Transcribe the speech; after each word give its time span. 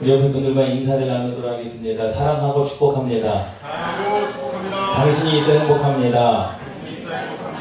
우리 0.00 0.10
옆에 0.10 0.32
분들과 0.32 0.62
인사를 0.62 1.06
나누도록 1.06 1.52
하겠습니다. 1.52 2.10
사랑하고 2.10 2.64
축복합니다. 2.64 3.52
사랑하고 3.60 4.28
축복합니다. 4.28 4.94
당신이 4.94 5.38
있어 5.38 5.52
행복합니다. 5.52 6.56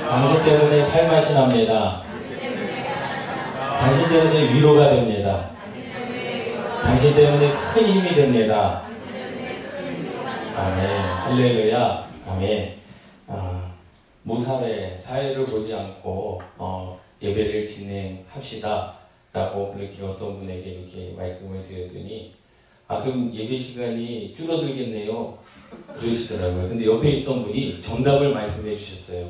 당신 0.09 0.43
때문에 0.43 0.81
살맛이 0.81 1.33
납니다. 1.35 2.03
당신 3.79 4.09
때문에 4.09 4.53
위로가 4.53 4.89
됩니다. 4.89 5.51
당신 6.81 7.15
때문에 7.15 7.51
큰 7.53 7.85
힘이 7.85 8.15
됩니다. 8.15 8.81
아멘. 10.55 10.87
할렐루야. 10.87 12.07
아멘. 12.29 12.73
아, 13.27 13.71
무사회, 14.23 15.01
사회를 15.05 15.45
보지 15.45 15.71
않고 15.73 16.41
어, 16.57 16.99
예배를 17.21 17.67
진행합시다. 17.67 19.02
라고 19.33 19.75
이렇게 19.79 20.03
어떤 20.03 20.39
분에게 20.39 20.69
이렇게 20.69 21.13
말씀을 21.17 21.65
드렸더니 21.65 22.33
아 22.87 23.01
그럼 23.01 23.33
예배 23.33 23.57
시간이 23.59 24.35
줄어들겠네요. 24.35 25.39
그러시더라고요. 25.91 26.69
근데 26.69 26.85
옆에 26.85 27.09
있던 27.09 27.43
분이 27.43 27.81
정답을 27.81 28.31
말씀해 28.31 28.75
주셨어요. 28.77 29.27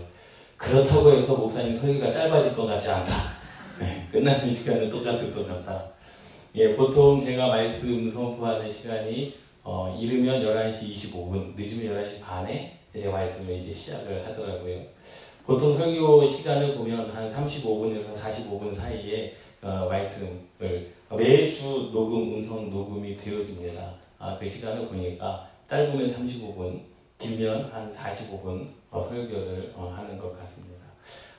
그렇다고 0.57 1.13
해서 1.13 1.35
목사님 1.37 1.77
설교가 1.77 2.11
짧아질 2.11 2.53
것 2.53 2.65
같지 2.65 2.91
않다. 2.91 3.13
네, 3.79 4.07
끝나는 4.11 4.53
시간은 4.53 4.89
똑같을 4.89 5.33
것 5.33 5.47
같다. 5.47 5.85
예, 6.55 6.75
보통 6.75 7.19
제가 7.23 7.47
말씀 7.47 8.11
선포하는 8.11 8.69
시간이 8.69 9.33
어, 9.63 9.97
이르면 9.99 10.43
11시 10.43 10.93
25분, 10.93 11.55
늦으면 11.55 12.09
11시 12.09 12.21
반에 12.21 12.77
이제 12.93 13.09
말씀을 13.09 13.55
이제 13.55 13.71
시작을 13.71 14.25
하더라고요. 14.27 14.81
보통 15.45 15.77
설교 15.77 16.27
시간을 16.27 16.75
보면 16.75 17.09
한 17.11 17.33
35분에서 17.33 18.13
45분 18.15 18.75
사이에 18.75 19.33
어, 19.63 19.87
말씀을 19.89 20.91
매주 21.09 21.89
녹음, 21.93 22.35
음성 22.35 22.69
녹음이 22.69 23.15
되어집니다. 23.15 23.93
아, 24.19 24.37
그 24.37 24.47
시간을 24.47 24.87
보니까 24.87 25.47
짧으면 25.67 26.13
35분, 26.13 26.81
길면 27.17 27.71
한 27.71 27.93
45분 27.93 28.67
어, 28.91 29.01
설교를 29.01 29.73
어, 29.75 29.93
하는 29.95 30.19
것 30.19 30.37
같습니다. 30.39 30.83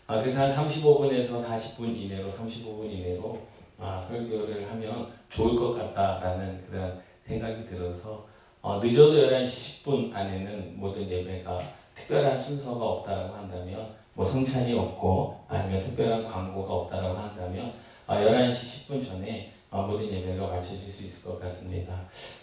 아, 0.07 0.21
그래서 0.21 0.41
한 0.41 0.55
35분에서 0.55 1.45
40분 1.45 1.97
이내로, 1.97 2.31
35분 2.31 2.91
이내로 2.91 3.41
아, 3.79 4.05
설교를 4.09 4.71
하면 4.71 5.09
좋을 5.31 5.57
것 5.57 5.75
같다라는 5.75 6.65
그런 6.69 7.03
생각이 7.27 7.67
들어서 7.67 8.27
어, 8.63 8.81
늦어도 8.83 9.19
11시 9.19 9.85
10분 9.85 10.15
안에는 10.15 10.75
모든 10.77 11.09
예배가 11.11 11.61
특별한 11.95 12.41
순서가 12.41 12.85
없다라고 12.85 13.35
한다면 13.35 13.95
뭐 14.15 14.25
성찬이 14.25 14.73
없고 14.73 15.45
아니면 15.49 15.83
특별한 15.85 16.25
광고가 16.25 16.73
없다라고 16.73 17.19
한다면 17.19 17.67
어, 17.67 17.73
11시 18.09 18.89
10분 18.89 19.07
전에 19.07 19.53
어, 19.71 19.83
모든 19.89 20.07
예배가 20.07 20.47
마쳐질 20.47 20.91
수 20.91 21.05
있을 21.05 21.25
것 21.25 21.41
같습니다. 21.41 21.93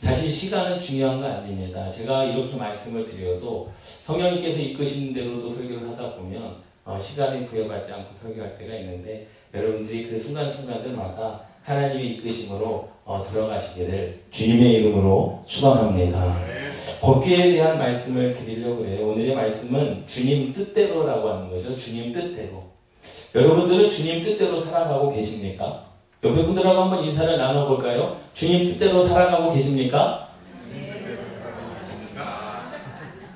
사실 0.02 0.30
시간은 0.30 0.82
중요한 0.82 1.22
거 1.22 1.28
아닙니다. 1.28 1.90
제가 1.90 2.26
이렇게 2.26 2.58
말씀을 2.58 3.10
드려도 3.10 3.72
성령님께서 3.82 4.60
이끄시는 4.60 5.14
대로도 5.14 5.50
설교를 5.50 5.90
하다 5.92 6.16
보면 6.16 6.58
어, 6.84 7.00
시간에 7.00 7.46
부여받지 7.46 7.94
않고 7.94 8.16
설교할 8.22 8.58
때가 8.58 8.76
있는데 8.76 9.28
여러분들이 9.54 10.10
그 10.10 10.20
순간순간들마다 10.20 11.42
하나님의 11.64 12.16
이끄심으로 12.16 12.90
어, 13.06 13.26
들어가시기를 13.26 14.24
주님의 14.30 14.74
이름으로 14.74 15.42
축원합니다. 15.48 16.38
법계에 17.00 17.54
대한 17.54 17.78
말씀을 17.78 18.34
드리려고 18.34 18.86
해요. 18.86 19.10
오늘의 19.10 19.36
말씀은 19.36 20.04
주님 20.08 20.54
뜻대로라고 20.54 21.30
하는 21.30 21.50
거죠. 21.50 21.78
주님 21.78 22.12
뜻대로. 22.12 22.71
여러분들은 23.34 23.90
주님 23.90 24.24
뜻대로 24.24 24.60
살아가고 24.60 25.12
계십니까? 25.12 25.86
옆에 26.24 26.44
분들하고 26.44 26.82
한번 26.82 27.04
인사를 27.04 27.38
나눠볼까요? 27.38 28.18
주님 28.34 28.68
뜻대로 28.68 29.04
살아가고 29.04 29.54
계십니까? 29.54 30.28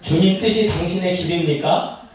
주님 0.01 0.39
뜻이 0.39 0.69
당신의 0.69 1.16
길입니까? 1.16 2.09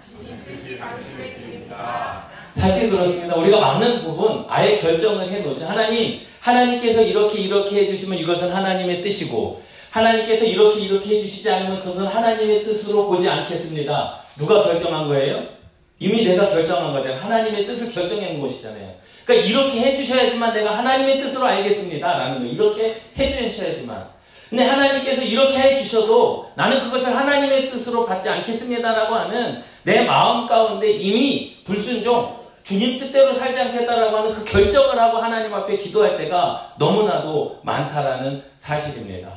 사실 2.55 2.91
그렇습니다. 2.91 3.37
우리가 3.37 3.59
많은 3.59 4.03
부분 4.03 4.45
아예 4.49 4.79
결정을 4.79 5.29
해놓죠. 5.31 5.67
하나님, 5.67 6.21
하나님께서 6.41 7.01
이렇게 7.03 7.41
이렇게 7.41 7.77
해주시면 7.77 8.19
이것은 8.19 8.53
하나님의 8.53 9.01
뜻이고, 9.03 9.63
하나님께서 9.91 10.45
이렇게 10.45 10.81
이렇게 10.81 11.17
해주시지 11.17 11.51
않으면 11.51 11.81
그것은 11.81 12.07
하나님의 12.07 12.63
뜻으로 12.63 13.09
보지 13.09 13.29
않겠습니다. 13.29 14.21
누가 14.39 14.63
결정한 14.63 15.09
거예요? 15.09 15.60
이미 16.01 16.25
내가 16.25 16.49
결정한 16.49 16.93
거잖아요. 16.95 17.21
하나님의 17.21 17.67
뜻을 17.67 17.93
결정한 17.93 18.41
것이잖아요. 18.41 18.95
그러니까 19.25 19.49
이렇게 19.49 19.81
해주셔야지만 19.81 20.55
내가 20.55 20.79
하나님의 20.79 21.21
뜻으로 21.21 21.45
알겠습니다. 21.45 22.19
라는 22.19 22.39
거. 22.41 22.45
이렇게 22.47 22.97
해주셔야지만. 23.17 24.09
근데 24.49 24.65
하나님께서 24.65 25.23
이렇게 25.23 25.57
해주셔도 25.59 26.51
나는 26.57 26.81
그것을 26.81 27.15
하나님의 27.15 27.71
뜻으로 27.71 28.05
받지 28.07 28.29
않겠습니다라고 28.29 29.15
하는 29.15 29.63
내 29.85 30.05
마음 30.05 30.49
가운데 30.49 30.91
이미 30.91 31.59
불순종, 31.65 32.41
주님 32.65 32.99
뜻대로 32.99 33.33
살지 33.33 33.61
않겠다라고 33.61 34.17
하는 34.17 34.35
그 34.35 34.45
결정을 34.45 34.99
하고 34.99 35.19
하나님 35.19 35.55
앞에 35.55 35.77
기도할 35.77 36.17
때가 36.17 36.75
너무나도 36.79 37.61
많다라는 37.63 38.43
사실입니다. 38.59 39.29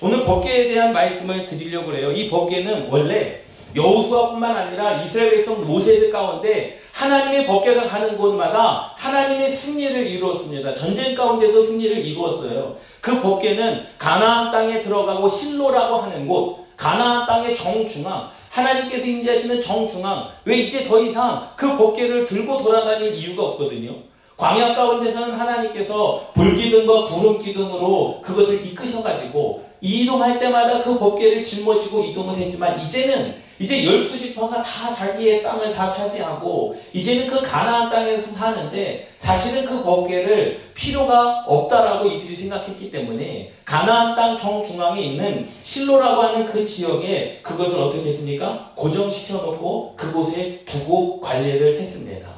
오늘 0.00 0.24
법계에 0.24 0.68
대한 0.68 0.92
말씀을 0.92 1.46
드리려고 1.46 1.94
해요. 1.94 2.10
이 2.12 2.30
법계는 2.30 2.88
원래 2.90 3.42
여호수아뿐만 3.74 4.56
아니라 4.56 5.02
이스라엘 5.02 5.32
백성 5.32 5.66
모세들 5.66 6.10
가운데 6.10 6.80
하나님의 6.92 7.46
법궤가 7.46 7.88
가는 7.88 8.16
곳마다 8.16 8.92
하나님의 8.96 9.50
승리를 9.50 10.06
이루었습니다. 10.06 10.74
전쟁 10.74 11.14
가운데도 11.14 11.62
승리를 11.62 12.04
이루었어요. 12.04 12.76
그 13.00 13.20
법궤는 13.20 13.86
가나안 13.98 14.52
땅에 14.52 14.82
들어가고 14.82 15.28
실로라고 15.28 15.96
하는 15.96 16.28
곳, 16.28 16.66
가나안 16.76 17.26
땅의 17.26 17.56
정중앙, 17.56 18.28
하나님께서 18.50 19.06
임재하시는 19.06 19.62
정중앙, 19.62 20.28
왜 20.44 20.58
이제 20.58 20.86
더 20.86 21.00
이상 21.00 21.48
그 21.56 21.76
법궤를 21.76 22.26
들고 22.26 22.62
돌아다닐 22.62 23.14
이유가 23.14 23.44
없거든요. 23.44 23.96
광야 24.36 24.74
가운데서는 24.74 25.34
하나님께서 25.34 26.30
불기둥과 26.34 27.04
구름기둥으로 27.04 28.20
그것을 28.22 28.66
이끄셔가지고 28.66 29.64
이동할 29.80 30.38
때마다 30.38 30.82
그 30.82 30.98
법궤를 30.98 31.42
짊어지고 31.42 32.04
이동을 32.04 32.38
했지만 32.38 32.80
이제는 32.80 33.36
이제 33.62 33.84
열두 33.86 34.18
지파가 34.18 34.60
다 34.60 34.92
자기의 34.92 35.44
땅을 35.44 35.72
다 35.72 35.88
차지하고 35.88 36.74
이제는 36.92 37.28
그 37.28 37.40
가나안 37.40 37.90
땅에서 37.90 38.32
사는데 38.32 39.08
사실은 39.16 39.64
그 39.64 39.84
법궤를 39.84 40.72
필요가 40.74 41.44
없다라고 41.46 42.08
이들이 42.08 42.34
생각했기 42.34 42.90
때문에 42.90 43.52
가나안 43.64 44.16
땅 44.16 44.36
정중앙에 44.36 45.00
있는 45.00 45.48
실로라고 45.62 46.22
하는 46.22 46.46
그 46.46 46.66
지역에 46.66 47.38
그것을 47.42 47.80
어떻게 47.80 48.08
했습니까? 48.08 48.72
고정시켜 48.74 49.34
놓고 49.34 49.94
그곳에 49.96 50.62
두고 50.66 51.20
관리를 51.20 51.80
했습니다. 51.80 52.28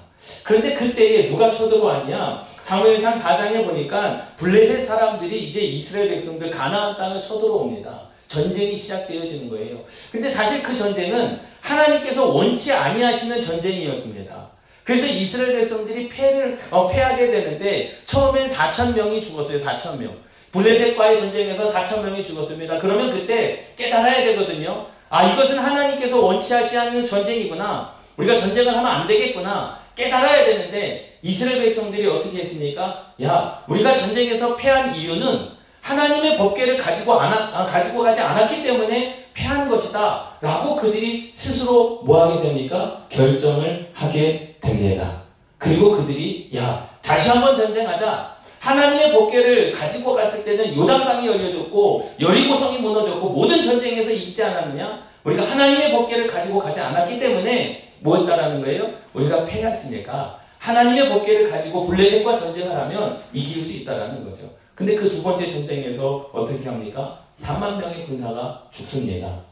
그런데 0.42 0.74
그때에 0.74 1.30
누가 1.30 1.50
쳐들어왔냐? 1.50 2.44
사무엘상 2.62 3.18
4장에 3.18 3.64
보니까 3.64 4.26
블레셋 4.36 4.86
사람들이 4.86 5.48
이제 5.48 5.60
이스라엘 5.60 6.10
백성들 6.10 6.50
가나안 6.50 6.96
땅을 6.98 7.22
쳐들어옵니다. 7.22 8.13
전쟁이 8.34 8.77
시작되어지는 8.77 9.49
거예요. 9.49 9.84
근데 10.11 10.28
사실 10.28 10.62
그 10.62 10.77
전쟁은 10.77 11.41
하나님께서 11.61 12.27
원치 12.27 12.72
아니하시는 12.72 13.43
전쟁이었습니다. 13.43 14.50
그래서 14.83 15.06
이스라엘 15.06 15.61
백성들이 15.61 16.09
패를 16.09 16.59
어, 16.71 16.89
패하게 16.89 17.28
되는데 17.28 17.97
처음엔 18.05 18.50
4천 18.50 18.95
명이 18.95 19.22
죽었어요. 19.25 19.59
4천 19.59 19.99
명. 19.99 20.12
블레셋과의 20.53 21.19
전쟁에서 21.19 21.72
4천 21.72 22.05
명이 22.05 22.25
죽었습니다. 22.25 22.78
그러면 22.81 23.12
그때 23.12 23.67
깨달아야 23.77 24.25
되거든요. 24.27 24.87
아 25.09 25.25
이것은 25.25 25.59
하나님께서 25.59 26.21
원치 26.21 26.53
하시는 26.55 27.06
전쟁이구나. 27.06 27.95
우리가 28.16 28.37
전쟁을 28.37 28.77
하면 28.77 28.87
안 28.87 29.06
되겠구나. 29.06 29.81
깨달아야 29.97 30.45
되는데 30.45 31.19
이스라엘 31.22 31.62
백성들이 31.65 32.06
어떻게 32.06 32.39
했습니까? 32.39 33.15
야 33.22 33.65
우리가 33.69 33.95
전쟁에서 33.95 34.56
패한 34.56 34.95
이유는 34.95 35.53
하나님의 35.84 36.39
법궤를 36.39 36.78
가지고 36.78 37.21
안 37.21 37.31
아, 37.33 37.66
가지고 37.66 38.03
가지 38.03 38.19
않았기 38.19 38.63
때문에 38.63 39.27
패한 39.34 39.69
것이다. 39.69 40.31
라고 40.41 40.77
그들이 40.77 41.31
스스로 41.34 42.01
뭐 42.04 42.25
하게 42.25 42.41
됩니까? 42.48 43.04
결정을 43.10 43.91
하게 43.92 44.57
됩니다. 44.63 45.22
그리고 45.59 45.91
그들이 45.92 46.51
야 46.57 46.89
다시 47.03 47.31
한번 47.31 47.54
전쟁하자. 47.57 48.34
하나님의 48.60 49.13
법궤를 49.13 49.72
가지고 49.72 50.15
갔을 50.15 50.42
때는 50.42 50.75
요단강이 50.75 51.27
열려졌고 51.27 52.15
여리고성이 52.19 52.78
무너졌고 52.78 53.28
모든 53.28 53.63
전쟁에서 53.63 54.10
이기지 54.10 54.42
않았느냐? 54.42 55.07
우리가 55.25 55.45
하나님의 55.45 55.92
법궤를 55.92 56.28
가지고 56.28 56.60
가지 56.60 56.80
않았기 56.80 57.21
때문에 57.21 57.92
뭐였다라는 58.01 58.63
거예요? 58.65 58.91
우리가 59.13 59.45
패했으니까 59.45 60.41
하나님의 60.59 61.10
법궤를 61.10 61.51
가지고 61.51 61.87
블레셋과 61.87 62.39
전쟁을 62.39 62.75
하면 62.75 63.19
이길 63.34 63.63
수 63.63 63.83
있다라는 63.83 64.25
거죠. 64.25 64.64
근데 64.74 64.97
그 64.97 65.09
두 65.09 65.22
번째 65.22 65.50
전쟁에서 65.50 66.30
어떻게 66.32 66.68
합니까? 66.68 67.24
3만 67.42 67.78
명의 67.78 68.06
군사가 68.06 68.68
죽습니다. 68.72 69.42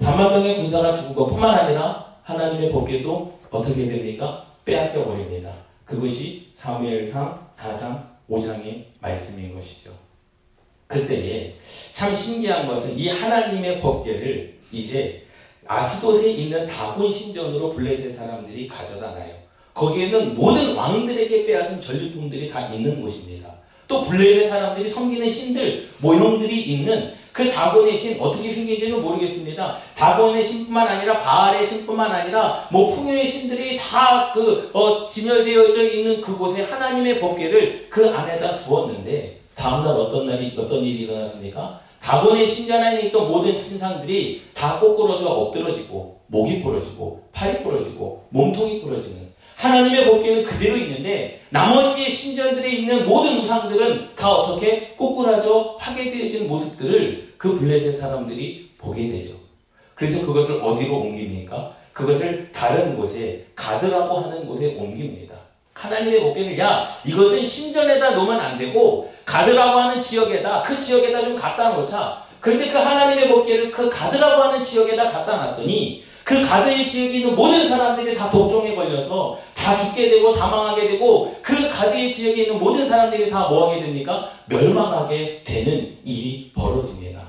3만 0.00 0.30
명의 0.30 0.56
군사가 0.56 0.94
죽은 0.94 1.14
것뿐만 1.14 1.54
아니라 1.54 2.16
하나님의 2.22 2.70
법궤도 2.72 3.38
어떻게 3.50 3.86
됩니까? 3.86 4.46
빼앗겨 4.64 5.04
버립니다. 5.04 5.52
그것이 5.84 6.52
사무엘상 6.54 7.48
4장 7.56 8.02
5장의 8.30 8.84
말씀인 9.00 9.54
것이죠. 9.54 9.90
그때에 10.86 11.56
참 11.92 12.14
신기한 12.14 12.66
것은 12.66 12.98
이 12.98 13.08
하나님의 13.08 13.80
법계를 13.80 14.58
이제 14.72 15.24
아스돗에 15.66 16.30
있는 16.32 16.66
다곤 16.66 17.12
신전으로 17.12 17.70
블레셋 17.70 18.14
사람들이 18.14 18.68
가져다 18.68 19.10
놔요. 19.10 19.34
거기에는 19.74 20.34
모든 20.34 20.74
왕들에게 20.74 21.46
빼앗은 21.46 21.80
전리품들이 21.80 22.50
다 22.50 22.68
있는 22.72 23.00
곳입니다. 23.02 23.54
또 23.88 24.02
블레셋 24.02 24.50
사람들이 24.50 24.88
섬기는 24.88 25.28
신들 25.28 25.88
모형들이 25.98 26.62
있는 26.62 27.14
그 27.32 27.50
다곤의 27.50 27.96
신 27.96 28.20
어떻게 28.20 28.50
생긴지는 28.52 29.00
모르겠습니다. 29.00 29.78
다곤의 29.96 30.44
신뿐만 30.44 30.88
아니라 30.88 31.20
바알의 31.20 31.66
신뿐만 31.66 32.10
아니라 32.10 32.66
뭐 32.70 32.92
풍요의 32.92 33.26
신들이 33.26 33.78
다그 33.78 34.70
어, 34.74 35.06
진열되어져 35.06 35.84
있는 35.84 36.20
그곳에 36.20 36.64
하나님의 36.64 37.20
법궤를 37.20 37.86
그 37.88 38.10
안에다 38.10 38.58
두었는데 38.58 39.40
다음날 39.54 39.94
어떤 39.94 40.26
날이 40.26 40.54
어떤 40.58 40.84
일이 40.84 41.04
일어났습니까? 41.04 41.80
다곤의 42.02 42.46
신전 42.46 42.82
안에 42.82 43.02
있던 43.06 43.28
모든 43.28 43.56
신상들이 43.56 44.42
다 44.52 44.78
꼬꾸러져 44.80 45.26
엎드러지고 45.26 46.18
목이 46.26 46.62
부러지고 46.62 47.22
팔이 47.32 47.62
부러지고 47.62 48.26
몸통이 48.30 48.82
부러지는 48.82 49.27
하나님의 49.58 50.06
법궤는 50.06 50.44
그대로 50.44 50.76
있는데 50.76 51.40
나머지의 51.50 52.10
신전들에 52.10 52.70
있는 52.70 53.08
모든 53.08 53.40
우상들은 53.40 54.14
다 54.14 54.30
어떻게 54.30 54.94
꼬꾸라져 54.96 55.76
파괴되어진 55.80 56.46
모습들을 56.48 57.34
그 57.36 57.58
블레셋 57.58 57.98
사람들이 57.98 58.68
보게 58.78 59.10
되죠. 59.10 59.34
그래서 59.96 60.24
그것을 60.24 60.62
어디로 60.62 60.94
옮깁니까? 60.94 61.74
그것을 61.92 62.52
다른 62.52 62.96
곳에 62.96 63.46
가드라고 63.56 64.18
하는 64.18 64.46
곳에 64.46 64.76
옮깁니다. 64.78 65.34
하나님의 65.74 66.20
법궤를 66.20 66.58
야 66.60 66.88
이것은 67.04 67.44
신전에다 67.44 68.10
놓으면 68.14 68.38
안 68.38 68.58
되고 68.58 69.12
가드라고 69.24 69.78
하는 69.78 70.00
지역에다 70.00 70.62
그 70.62 70.78
지역에다 70.78 71.22
좀 71.22 71.36
갖다 71.36 71.70
놓자. 71.70 72.24
그런데 72.40 72.70
그 72.70 72.78
하나님의 72.78 73.28
법궤를 73.28 73.72
그 73.72 73.90
가드라고 73.90 74.40
하는 74.40 74.62
지역에다 74.62 75.10
갖다 75.10 75.36
놨더니 75.36 76.04
그 76.28 76.46
가드의 76.46 76.84
지역에 76.84 77.20
있는 77.20 77.34
모든 77.34 77.66
사람들이 77.66 78.14
다 78.14 78.30
독종에 78.30 78.74
걸려서 78.74 79.40
다 79.68 79.76
죽게 79.76 80.08
되고 80.08 80.34
사망하게 80.34 80.88
되고 80.88 81.36
그 81.42 81.68
가드의 81.68 82.14
지역에 82.14 82.44
있는 82.44 82.58
모든 82.58 82.88
사람들이 82.88 83.30
다 83.30 83.48
뭐하게 83.48 83.82
됩니까? 83.82 84.30
멸망하게 84.46 85.42
되는 85.44 85.98
일이 86.06 86.50
벌어집니다. 86.54 87.20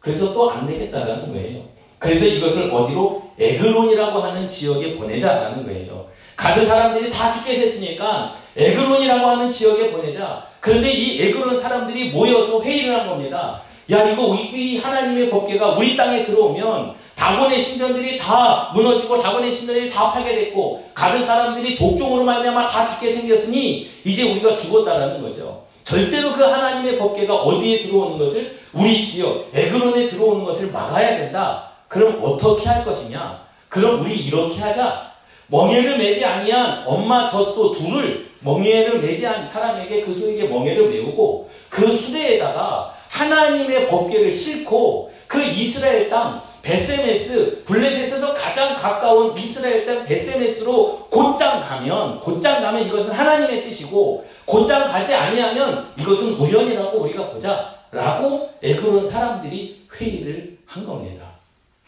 그래서 0.00 0.34
또 0.34 0.50
안 0.50 0.66
되겠다라는 0.66 1.32
거예요. 1.32 1.60
그래서 2.00 2.26
이것을 2.26 2.72
어디로 2.72 3.22
에그론이라고 3.38 4.18
하는 4.18 4.50
지역에 4.50 4.96
보내자라는 4.96 5.64
거예요. 5.64 6.06
가드 6.34 6.66
사람들이 6.66 7.10
다 7.12 7.32
죽게 7.32 7.58
됐으니까 7.60 8.34
에그론이라고 8.56 9.26
하는 9.28 9.52
지역에 9.52 9.92
보내자. 9.92 10.48
그런데 10.58 10.90
이 10.90 11.22
에그론 11.22 11.60
사람들이 11.60 12.10
모여서 12.10 12.60
회의를 12.60 12.98
한 12.98 13.08
겁니다. 13.08 13.62
야 13.92 14.02
이거 14.10 14.34
이 14.34 14.78
하나님의 14.78 15.30
법궤가 15.30 15.76
우리 15.76 15.96
땅에 15.96 16.24
들어오면 16.24 16.94
다곤의 17.16 17.60
신전들이 17.60 18.18
다 18.18 18.72
무너지고 18.74 19.22
다곤의 19.22 19.52
신전들이 19.52 19.90
다 19.90 20.12
파괴됐고 20.12 20.90
가드 20.94 21.24
사람들이 21.24 21.76
독종으로 21.76 22.24
말미암아 22.24 22.68
다 22.68 22.88
죽게 22.88 23.12
생겼으니 23.12 23.90
이제 24.04 24.30
우리가 24.30 24.56
죽었다라는 24.56 25.22
거죠. 25.22 25.64
절대로 25.84 26.32
그 26.32 26.42
하나님의 26.42 26.98
법궤가 26.98 27.34
어디에 27.34 27.82
들어오는 27.82 28.18
것을 28.18 28.58
우리 28.72 29.04
지역 29.04 29.48
에그론에 29.54 30.08
들어오는 30.08 30.44
것을 30.44 30.72
막아야 30.72 31.18
된다. 31.18 31.70
그럼 31.88 32.18
어떻게 32.22 32.68
할 32.68 32.84
것이냐? 32.84 33.44
그럼 33.68 34.02
우리 34.02 34.16
이렇게 34.16 34.60
하자. 34.60 35.12
멍에를 35.48 35.98
매지 35.98 36.24
아니한 36.24 36.84
엄마 36.86 37.28
젖소 37.28 37.72
둘을 37.72 38.30
멍에를 38.40 39.00
매지 39.00 39.26
않은 39.26 39.48
사람에게 39.48 40.02
그 40.02 40.14
소에게 40.14 40.48
멍에를 40.48 40.88
메우고 40.90 41.50
그 41.68 41.86
수레에다가 41.94 42.94
하나님의 43.08 43.88
법궤를 43.88 44.30
싣고 44.32 45.12
그 45.26 45.42
이스라엘 45.42 46.10
땅 46.10 46.42
베세메스 46.64 47.64
블레셋에서 47.64 48.32
가장 48.32 48.74
가까운 48.74 49.36
이스라엘 49.36 49.84
땅 49.84 50.04
베세메스로 50.04 51.08
곧장 51.10 51.60
가면 51.62 52.20
곧장 52.20 52.62
가면 52.62 52.86
이것은 52.88 53.12
하나님의 53.12 53.64
뜻이고 53.64 54.26
곧장 54.46 54.90
가지 54.90 55.14
아니하면 55.14 55.92
이것은 55.98 56.32
우연이라고 56.32 57.02
우리가 57.02 57.28
보자라고 57.28 58.50
에그론 58.62 59.10
사람들이 59.10 59.86
회의를 59.94 60.58
한 60.64 60.86
겁니다. 60.86 61.34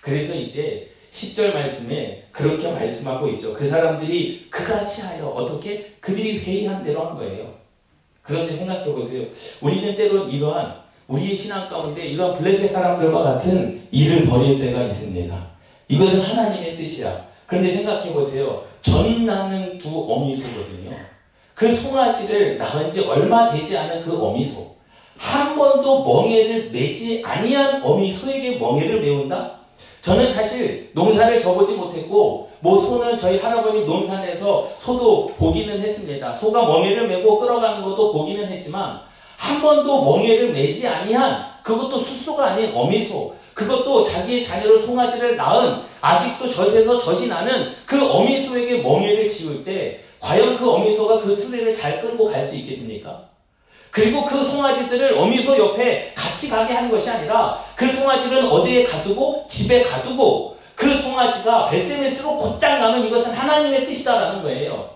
그래서 0.02 0.34
이제 0.34 0.92
10절 1.10 1.54
말씀에 1.54 2.28
그렇게 2.30 2.70
말씀하고 2.70 3.28
있죠. 3.30 3.54
그 3.54 3.66
사람들이 3.66 4.48
그같이 4.50 5.06
하여 5.06 5.28
어떻게 5.28 5.94
그들이 6.00 6.38
회의한 6.40 6.84
대로 6.84 7.06
한 7.06 7.16
거예요. 7.16 7.54
그런데 8.20 8.54
생각해 8.54 8.92
보세요. 8.92 9.26
우리는 9.62 9.96
때로 9.96 10.28
이러한 10.28 10.85
우리의 11.08 11.36
신앙 11.36 11.68
가운데 11.68 12.04
이러한 12.04 12.36
블레셋 12.36 12.70
사람들과 12.70 13.22
같은 13.22 13.86
일을 13.90 14.26
벌일 14.26 14.58
때가 14.60 14.82
있습니다. 14.82 15.36
이것은 15.88 16.20
하나님의 16.20 16.76
뜻이야. 16.76 17.26
그런데 17.46 17.70
생각해 17.70 18.12
보세요. 18.12 18.64
전 18.82 19.24
나는 19.24 19.78
두 19.78 20.12
어미소거든요. 20.12 20.90
그 21.54 21.74
송아지를 21.74 22.58
낳은 22.58 22.92
지 22.92 23.00
얼마 23.00 23.50
되지 23.50 23.78
않은 23.78 24.04
그 24.04 24.20
어미소. 24.20 24.76
한 25.16 25.56
번도 25.56 26.04
멍해를 26.04 26.70
매지 26.70 27.22
아니한 27.24 27.82
어미소에게 27.82 28.58
멍해를 28.58 29.00
메운다? 29.00 29.52
저는 30.02 30.32
사실 30.32 30.90
농사를 30.92 31.42
져보지 31.42 31.74
못했고 31.74 32.50
뭐 32.60 32.80
소는 32.80 33.18
저희 33.18 33.38
할아버님 33.38 33.86
농산에서 33.86 34.68
소도 34.80 35.28
보기는 35.36 35.80
했습니다. 35.80 36.36
소가 36.36 36.66
멍해를 36.66 37.08
메고 37.08 37.38
끌어가는 37.40 37.82
것도 37.82 38.12
보기는 38.12 38.46
했지만 38.46 39.00
한 39.46 39.62
번도 39.62 40.04
멍해를 40.04 40.52
매지 40.52 40.88
아니한 40.88 41.46
그것도 41.62 42.00
숫소가 42.00 42.46
아닌 42.46 42.72
어미소 42.74 43.34
그것도 43.54 44.04
자기의 44.04 44.44
자녀를 44.44 44.82
송아지를 44.82 45.36
낳은 45.36 45.82
아직도 46.00 46.52
젖에서 46.52 46.98
젖이 46.98 47.28
나는 47.28 47.72
그 47.86 48.10
어미소에게 48.10 48.82
멍해를 48.82 49.28
지울 49.28 49.64
때 49.64 50.02
과연 50.18 50.56
그 50.58 50.68
어미소가 50.68 51.20
그 51.20 51.34
수레를 51.34 51.72
잘 51.74 52.00
끌고 52.02 52.28
갈 52.28 52.46
수 52.48 52.56
있겠습니까? 52.56 53.28
그리고 53.92 54.24
그 54.24 54.44
송아지들을 54.44 55.16
어미소 55.16 55.56
옆에 55.56 56.12
같이 56.14 56.50
가게 56.50 56.74
하는 56.74 56.90
것이 56.90 57.08
아니라 57.08 57.64
그 57.76 57.86
송아지를 57.86 58.44
어디에 58.44 58.84
가두고 58.84 59.46
집에 59.48 59.84
가두고 59.84 60.56
그 60.74 60.92
송아지가 61.00 61.70
베세메스로 61.70 62.36
곧장 62.36 62.80
가는 62.80 63.06
이것은 63.06 63.32
하나님의 63.32 63.86
뜻이다라는 63.86 64.42
거예요. 64.42 64.90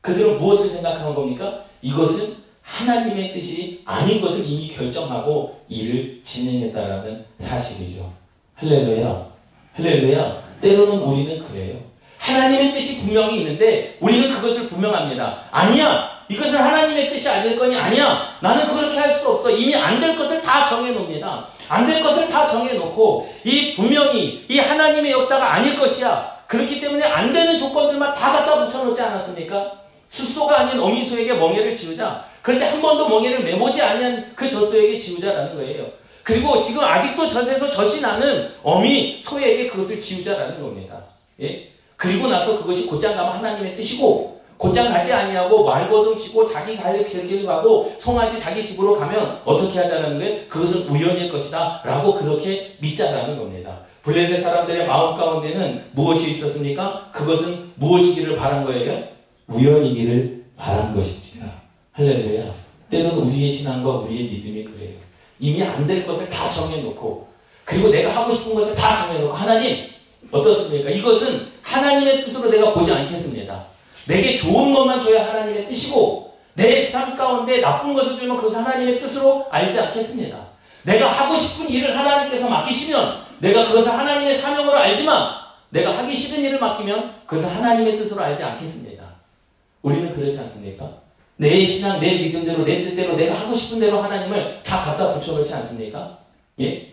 그들은 0.00 0.40
무엇을 0.40 0.70
생각하는 0.70 1.14
겁니까? 1.14 1.62
이것은 1.82 2.41
하나님의 2.62 3.32
뜻이 3.34 3.82
아닌 3.84 4.20
것을 4.20 4.44
이미 4.46 4.68
결정하고 4.68 5.60
일을 5.68 6.20
진행했다라는 6.22 7.24
사실이죠. 7.40 8.12
할렐루야. 8.54 9.26
할렐루야. 9.74 10.42
때로는 10.60 10.98
우리는 10.98 11.42
그래요. 11.44 11.76
하나님의 12.18 12.72
뜻이 12.72 13.02
분명히 13.06 13.38
있는데 13.40 13.96
우리는 14.00 14.32
그것을 14.32 14.68
분명합니다. 14.68 15.44
아니야. 15.50 16.22
이것은 16.28 16.56
하나님의 16.58 17.10
뜻이 17.10 17.28
아닐 17.28 17.58
거니 17.58 17.76
아니야. 17.76 18.36
나는 18.40 18.66
그렇게 18.72 18.96
할 18.98 19.18
수 19.18 19.28
없어. 19.28 19.50
이미 19.50 19.74
안 19.74 20.00
될 20.00 20.16
것을 20.16 20.40
다 20.40 20.64
정해 20.64 20.92
놓습니다. 20.92 21.46
안 21.68 21.86
될 21.86 22.02
것을 22.02 22.28
다 22.28 22.46
정해 22.46 22.74
놓고 22.74 23.32
이 23.44 23.74
분명히 23.74 24.44
이 24.48 24.58
하나님의 24.58 25.10
역사가 25.12 25.54
아닐 25.54 25.76
것이야. 25.76 26.42
그렇기 26.46 26.80
때문에 26.80 27.04
안 27.04 27.32
되는 27.32 27.58
조건들만 27.58 28.14
다 28.14 28.32
갖다 28.32 28.64
붙여 28.64 28.84
놓지 28.84 29.00
않았습니까? 29.02 29.72
숫소가 30.08 30.60
아닌 30.60 30.78
어미소에게 30.80 31.34
멍해를 31.34 31.74
지우자. 31.76 32.24
그런데 32.42 32.66
한 32.66 32.82
번도 32.82 33.08
멍해를 33.08 33.44
메보지 33.44 33.80
않은 33.80 34.32
그 34.34 34.50
젖소에게 34.50 34.98
지우자라는 34.98 35.54
거예요. 35.54 35.86
그리고 36.22 36.60
지금 36.60 36.84
아직도 36.84 37.28
젖에서 37.28 37.70
젖이 37.70 38.00
나는 38.02 38.50
어미 38.62 39.20
소에게 39.22 39.68
그것을 39.68 40.00
지우자라는 40.00 40.60
겁니다. 40.60 41.02
예? 41.40 41.68
그리고 41.96 42.28
나서 42.28 42.58
그것이 42.58 42.86
곧장 42.86 43.16
가면 43.16 43.32
하나님의 43.34 43.76
뜻이고 43.76 44.40
곧장 44.56 44.92
가지 44.92 45.12
아니하고 45.12 45.64
말거둥 45.64 46.16
치고 46.16 46.48
자기 46.48 46.76
갈 46.76 47.04
길을 47.08 47.44
가고 47.46 47.92
송아지 48.00 48.38
자기 48.38 48.64
집으로 48.64 48.98
가면 48.98 49.40
어떻게 49.44 49.78
하자는 49.78 50.18
거예요? 50.18 50.48
그것은 50.48 50.88
우연일 50.88 51.30
것이다 51.32 51.82
라고 51.84 52.14
그렇게 52.16 52.76
믿자라는 52.78 53.38
겁니다. 53.38 53.86
블레셋 54.02 54.42
사람들의 54.42 54.86
마음 54.86 55.16
가운데는 55.16 55.84
무엇이 55.92 56.30
있었습니까? 56.30 57.10
그것은 57.12 57.72
무엇이기를 57.76 58.36
바란 58.36 58.64
거예요? 58.64 59.02
우연이기를 59.48 60.44
바란 60.56 60.94
것입니다. 60.94 61.61
할렐루야. 61.92 62.42
때로는 62.90 63.18
우리의 63.18 63.52
신앙과 63.52 63.90
우리의 63.90 64.24
믿음이 64.30 64.64
그래요. 64.64 64.92
이미 65.38 65.62
안 65.62 65.86
될 65.86 66.06
것을 66.06 66.28
다 66.30 66.48
정해놓고 66.48 67.28
그리고 67.64 67.88
내가 67.90 68.10
하고 68.14 68.32
싶은 68.32 68.54
것을 68.54 68.74
다 68.74 68.96
정해놓고 68.96 69.32
하나님 69.34 69.86
어떻습니까? 70.30 70.90
이것은 70.90 71.48
하나님의 71.62 72.24
뜻으로 72.24 72.50
내가 72.50 72.72
보지 72.72 72.92
않겠습니다. 72.92 73.66
내게 74.06 74.36
좋은 74.36 74.72
것만 74.74 75.02
줘야 75.02 75.28
하나님의 75.28 75.66
뜻이고 75.68 76.32
내 76.54 76.86
삶 76.90 77.16
가운데 77.16 77.60
나쁜 77.60 77.94
것을 77.94 78.18
주면 78.18 78.36
그것을 78.36 78.58
하나님의 78.58 78.98
뜻으로 78.98 79.46
알지 79.50 79.78
않겠습니다. 79.78 80.36
내가 80.82 81.08
하고 81.08 81.34
싶은 81.36 81.70
일을 81.70 81.96
하나님께서 81.98 82.48
맡기시면 82.48 83.22
내가 83.40 83.66
그것을 83.68 83.90
하나님의 83.92 84.36
사명으로 84.38 84.76
알지만 84.76 85.30
내가 85.70 85.96
하기 85.98 86.14
싫은 86.14 86.44
일을 86.44 86.58
맡기면 86.60 87.22
그것을 87.26 87.54
하나님의 87.56 87.96
뜻으로 87.98 88.22
알지 88.22 88.42
않겠습니다. 88.42 89.02
우리는 89.80 90.14
그렇지 90.14 90.38
않습니까? 90.40 91.01
내 91.36 91.64
신앙, 91.64 92.00
내 92.00 92.18
믿음대로, 92.18 92.64
내 92.64 92.84
뜻대로, 92.84 93.16
내가 93.16 93.34
하고 93.34 93.54
싶은 93.54 93.80
대로 93.80 94.00
하나님을 94.02 94.60
다 94.62 94.84
갖다 94.84 95.12
붙여놓지 95.14 95.54
않습니까? 95.54 96.18
예? 96.60 96.92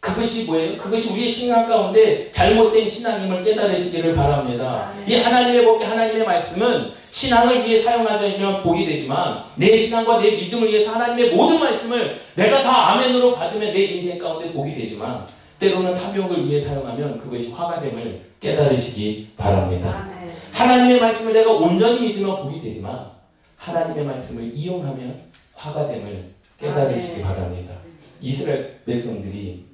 그것이 0.00 0.46
뭐예요? 0.46 0.78
그것이 0.78 1.12
우리의 1.12 1.28
신앙 1.28 1.68
가운데 1.68 2.30
잘못된 2.30 2.88
신앙임을 2.88 3.42
깨달으시기를 3.42 4.14
바랍니다. 4.14 4.92
이 5.06 5.16
하나님의 5.16 5.64
복이 5.64 5.84
하나님의 5.84 6.24
말씀은 6.24 6.92
신앙을 7.10 7.66
위해 7.66 7.78
사용하자면 7.78 8.62
복이 8.62 8.86
되지만 8.86 9.44
내 9.56 9.76
신앙과 9.76 10.20
내 10.20 10.36
믿음을 10.36 10.68
위해서 10.68 10.92
하나님의 10.92 11.34
모든 11.34 11.58
말씀을 11.58 12.20
내가 12.36 12.62
다 12.62 12.92
아멘으로 12.92 13.34
받으면 13.34 13.74
내 13.74 13.84
인생 13.84 14.18
가운데 14.18 14.52
복이 14.52 14.74
되지만 14.76 15.26
때로는 15.58 15.96
탐욕을 15.96 16.46
위해 16.48 16.60
사용하면 16.60 17.18
그것이 17.18 17.50
화가 17.50 17.80
됨을 17.80 18.20
깨달으시기 18.40 19.30
바랍니다. 19.36 20.08
하나님의 20.52 21.00
말씀을 21.00 21.32
내가 21.32 21.50
온전히 21.50 22.08
믿으면 22.08 22.42
복이 22.42 22.62
되지만 22.62 23.17
하나님의 23.58 24.04
말씀을 24.04 24.54
이용하면 24.54 25.20
화가 25.54 25.88
됨을 25.88 26.30
깨달으시기 26.58 27.22
바랍니다. 27.22 27.74
이스라엘 28.20 28.80
백성들이 28.84 29.64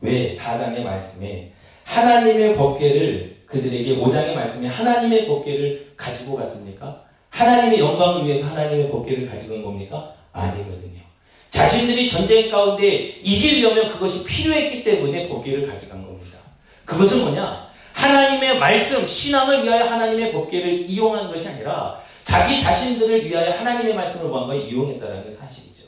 왜 0.00 0.36
4장의 0.36 0.82
말씀에 0.82 1.52
하나님의 1.84 2.56
법궤를 2.56 3.42
그들에게 3.46 3.96
5장의 3.96 4.34
말씀에 4.34 4.68
하나님의 4.68 5.26
법궤를 5.26 5.92
가지고 5.96 6.36
갔습니까? 6.36 7.04
하나님의 7.30 7.78
영광을 7.80 8.26
위해서 8.26 8.46
하나님의 8.48 8.90
법궤를 8.90 9.28
가지고 9.28 9.56
온 9.56 9.64
겁니까? 9.64 10.14
아니거든요. 10.32 11.00
자신들이 11.50 12.08
전쟁 12.08 12.50
가운데 12.50 12.88
이기려면 13.22 13.92
그것이 13.92 14.24
필요했기 14.24 14.84
때문에 14.84 15.28
법궤를 15.28 15.68
가져간 15.68 16.02
겁니다. 16.02 16.38
그것은 16.84 17.22
뭐냐? 17.22 17.70
하나님의 17.92 18.58
말씀, 18.58 19.06
신앙을 19.06 19.64
위하여 19.64 19.84
하나님의 19.84 20.32
법궤를 20.32 20.88
이용한 20.88 21.30
것이 21.30 21.48
아니라 21.50 22.02
자기 22.32 22.58
자신들을 22.58 23.26
위하여 23.26 23.52
하나님의 23.52 23.94
말씀을 23.94 24.30
뭔가 24.30 24.54
이용했다는 24.54 25.34
사실이죠. 25.34 25.84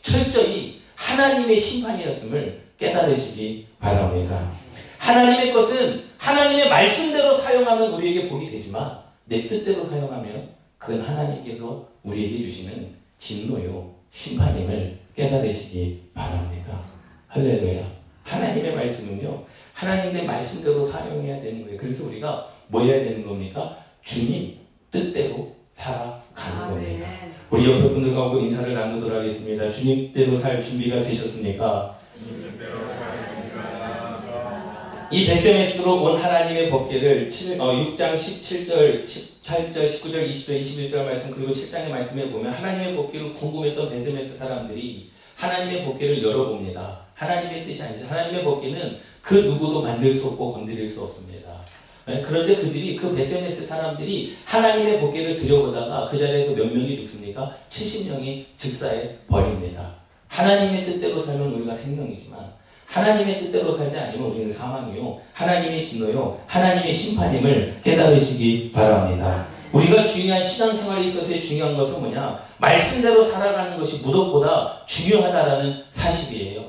철저히 0.00 0.80
하나님의 0.94 1.60
심판이었음을 1.60 2.62
깨달으시기 2.78 3.66
바랍니다. 3.78 4.52
하나님의 4.96 5.52
것은 5.52 6.04
하나님의 6.16 6.70
말씀대로 6.70 7.34
사용하면 7.34 7.92
우리에게 7.92 8.30
복이 8.30 8.50
되지만 8.50 9.00
내 9.26 9.46
뜻대로 9.46 9.84
사용하면 9.84 10.54
그건 10.78 11.02
하나님께서 11.02 11.86
우리에게 12.04 12.42
주시는 12.42 12.94
진노요 13.18 13.94
심판임을 14.08 14.98
깨달으시기 15.14 16.04
바랍니다. 16.14 16.84
할렐루야. 17.28 17.86
하나님의 18.22 18.74
말씀은요. 18.76 19.44
하나님의 19.74 20.24
말씀대로 20.24 20.86
사용해야 20.86 21.42
되는 21.42 21.64
거예요. 21.64 21.78
그래서 21.78 22.08
우리가 22.08 22.48
뭐 22.68 22.82
해야 22.82 23.04
되는 23.04 23.26
겁니까? 23.26 23.84
주님 24.02 24.56
뜻대로 24.90 25.60
살아가는 25.76 26.70
겁니다. 26.70 27.08
우리 27.50 27.70
옆에 27.70 27.88
분들과 27.90 28.32
인사를 28.38 28.74
나누도록 28.74 29.18
하겠습니다. 29.18 29.70
주님대로 29.70 30.36
살 30.36 30.62
준비가 30.62 31.02
되셨습니까? 31.02 31.98
이 35.10 35.26
베세메스로 35.26 36.02
온 36.02 36.16
하나님의 36.16 36.70
법계를 36.70 37.28
7, 37.28 37.60
어, 37.60 37.72
6장 37.72 38.14
17절, 38.14 39.04
18절, 39.04 39.84
19절, 39.84 40.30
20절, 40.30 40.62
21절 40.62 41.04
말씀 41.04 41.34
그리고 41.34 41.52
7장의 41.52 41.90
말씀에 41.90 42.30
보면 42.30 42.50
하나님의 42.50 42.96
법계를 42.96 43.34
궁금했던 43.34 43.90
베세메스 43.90 44.38
사람들이 44.38 45.10
하나님의 45.36 45.84
법계를 45.84 46.22
열어봅니다. 46.22 47.02
하나님의 47.14 47.66
뜻이 47.66 47.82
아니죠. 47.82 48.06
하나님의 48.06 48.42
법계는 48.42 49.00
그 49.20 49.34
누구도 49.34 49.82
만들 49.82 50.14
수 50.14 50.28
없고 50.28 50.54
건드릴 50.54 50.88
수 50.88 51.02
없습니다. 51.02 51.60
네? 52.06 52.22
그런데 52.26 52.56
그들이 52.56 52.96
그 52.96 53.14
베세메스 53.14 53.66
사람들이 53.66 54.36
하나님의 54.44 55.00
법계를 55.00 55.36
들여보다가 55.36 56.08
그 56.10 56.18
자리에서 56.18 56.52
몇 56.52 56.66
명이 56.66 56.96
죽습니까? 56.96 57.54
70명이 57.68 58.44
즉사에 58.56 59.18
버립니다. 59.28 59.94
하나님의 60.28 60.86
뜻대로 60.86 61.22
살면 61.22 61.52
우리가 61.52 61.76
생명이지만 61.76 62.40
하나님의 62.86 63.40
뜻대로 63.40 63.74
살지 63.74 63.98
않으면 63.98 64.30
우리는 64.30 64.52
사망이요. 64.52 65.20
하나님의 65.32 65.84
진노요. 65.84 66.40
하나님의 66.46 66.92
심판임을 66.92 67.80
깨달으시기 67.82 68.70
바랍니다. 68.72 69.46
우리가 69.72 70.04
중요한 70.04 70.42
신앙생활에 70.42 71.04
있어서의 71.04 71.40
중요한 71.40 71.76
것은 71.76 72.00
뭐냐? 72.00 72.42
말씀대로 72.58 73.24
살아가는 73.24 73.78
것이 73.78 74.04
무엇보다 74.04 74.84
중요하다라는 74.86 75.84
사실이에요. 75.90 76.62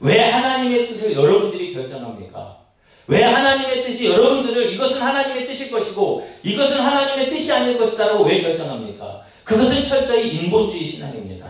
왜 0.00 0.30
하나님의 0.30 0.88
뜻을 0.88 1.14
여러분들이 1.14 1.72
결정합니까? 1.72 2.61
왜 3.06 3.24
하나님의 3.24 3.84
뜻이 3.84 4.06
여러분들을 4.06 4.72
이것은 4.74 5.02
하나님의 5.02 5.46
뜻일 5.46 5.70
것이고 5.70 6.28
이것은 6.42 6.80
하나님의 6.80 7.30
뜻이 7.30 7.52
아닐 7.52 7.78
것이다라고 7.78 8.24
왜 8.24 8.40
결정합니까? 8.40 9.22
그것은 9.44 9.82
철저히 9.82 10.28
인본주의 10.28 10.86
신앙입니다. 10.86 11.46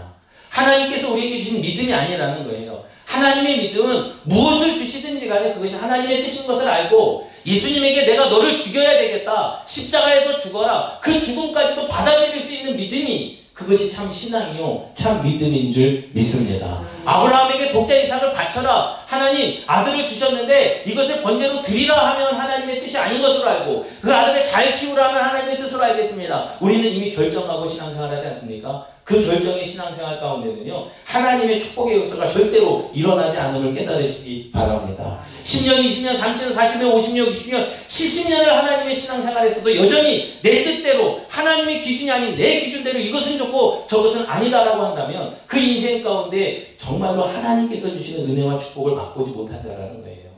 하나님께서 0.49 1.13
우리에게 1.13 1.39
주신 1.39 1.61
믿음이 1.61 1.93
아니라는 1.93 2.45
거예요. 2.45 2.85
하나님의 3.05 3.59
믿음은 3.59 4.13
무엇을 4.25 4.79
주시든지 4.79 5.29
간에 5.29 5.53
그것이 5.53 5.77
하나님의 5.77 6.25
뜻인 6.25 6.47
것을 6.47 6.69
알고 6.69 7.31
예수님에게 7.47 8.07
내가 8.07 8.29
너를 8.29 8.59
죽여야 8.59 8.99
되겠다. 8.99 9.63
십자가에서 9.67 10.41
죽어라. 10.41 10.99
그 11.03 11.21
죽음까지도 11.21 11.89
받아들일 11.89 12.43
수 12.43 12.55
있는 12.55 12.77
믿음이 12.77 13.39
그것이 13.53 13.93
참 13.93 14.11
신앙이요. 14.11 14.91
참 14.95 15.23
믿음인 15.23 15.73
줄 15.73 16.09
믿습니다. 16.13 16.92
아브라함에게 17.05 17.73
독자 17.73 17.97
이삭을 17.97 18.33
바쳐라. 18.33 19.03
하나님 19.07 19.63
아들을 19.67 20.07
주셨는데 20.07 20.85
이것을 20.87 21.23
번제로 21.23 21.61
드리라 21.63 22.13
하면 22.13 22.35
하나님의 22.35 22.81
뜻이 22.81 22.97
아닌 22.99 23.21
것으로 23.21 23.49
알고 23.49 23.87
그 24.01 24.15
아들을 24.15 24.45
잘 24.45 24.77
키우라 24.77 25.09
하면 25.09 25.25
하나님의 25.25 25.57
뜻으로 25.57 25.83
알겠습니다. 25.85 26.51
우리는 26.61 26.85
이미 26.89 27.15
결정하고 27.15 27.67
신앙생활 27.67 28.15
하지 28.15 28.29
않습니까? 28.29 28.87
그 29.05 29.25
결정의 29.25 29.67
신앙생활 29.67 30.21
가운데는요, 30.21 30.89
하나님의 31.05 31.61
축복의 31.61 32.01
역사가 32.01 32.29
절대로 32.29 32.91
일어나지 32.95 33.39
않음을 33.39 33.75
깨달으시기 33.75 34.53
바랍니다. 34.53 35.21
10년, 35.45 35.83
20년, 35.83 36.17
30년, 36.17 36.55
40년, 36.55 36.95
50년, 36.95 37.31
60년, 37.33 37.67
70년을 37.89 38.45
하나님의 38.45 38.95
신앙생활에서도 38.95 39.77
여전히 39.77 40.39
내 40.41 40.63
뜻대로 40.63 41.21
하나님의 41.29 41.81
기준이 41.81 42.11
아닌 42.11 42.37
내 42.37 42.61
기준대로 42.61 42.99
이것은 42.99 43.39
좋고 43.39 43.87
저것은 43.89 44.27
아니다라고 44.27 44.83
한다면 44.83 45.37
그 45.49 45.59
인생 45.59 46.03
가운데 46.03 46.77
정말로 46.79 47.25
하나님께서 47.25 47.89
주시는 47.91 48.31
은혜와 48.31 48.59
축복을 48.59 48.95
맛보지 48.95 49.33
못한 49.33 49.61
자라는 49.63 50.01
거예요. 50.01 50.31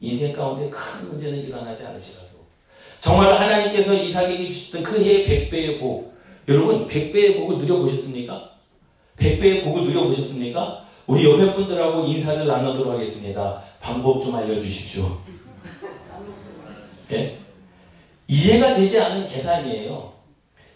인생 0.00 0.32
가운데 0.32 0.68
큰 0.68 1.10
문제는 1.10 1.46
일어나지 1.46 1.86
않으시라도 1.86 2.34
정말 3.00 3.38
하나님께서 3.38 3.94
이삭에게 3.94 4.48
주셨던 4.48 4.82
그 4.82 5.02
해의 5.02 5.26
백배의 5.26 5.78
복 5.78 6.13
여러분, 6.48 6.88
100배의 6.88 7.38
복을 7.38 7.58
누려보셨습니까? 7.58 8.50
100배의 9.18 9.64
복을 9.64 9.84
누려보셨습니까? 9.84 10.84
우리 11.06 11.24
옆에 11.30 11.54
분들하고 11.54 12.04
인사를 12.06 12.46
나누도록 12.46 12.94
하겠습니다. 12.94 13.62
방법 13.80 14.24
좀 14.24 14.34
알려주십시오. 14.34 15.18
예? 17.12 17.38
이해가 18.26 18.74
되지 18.74 19.00
않은 19.00 19.28
계산이에요. 19.28 20.12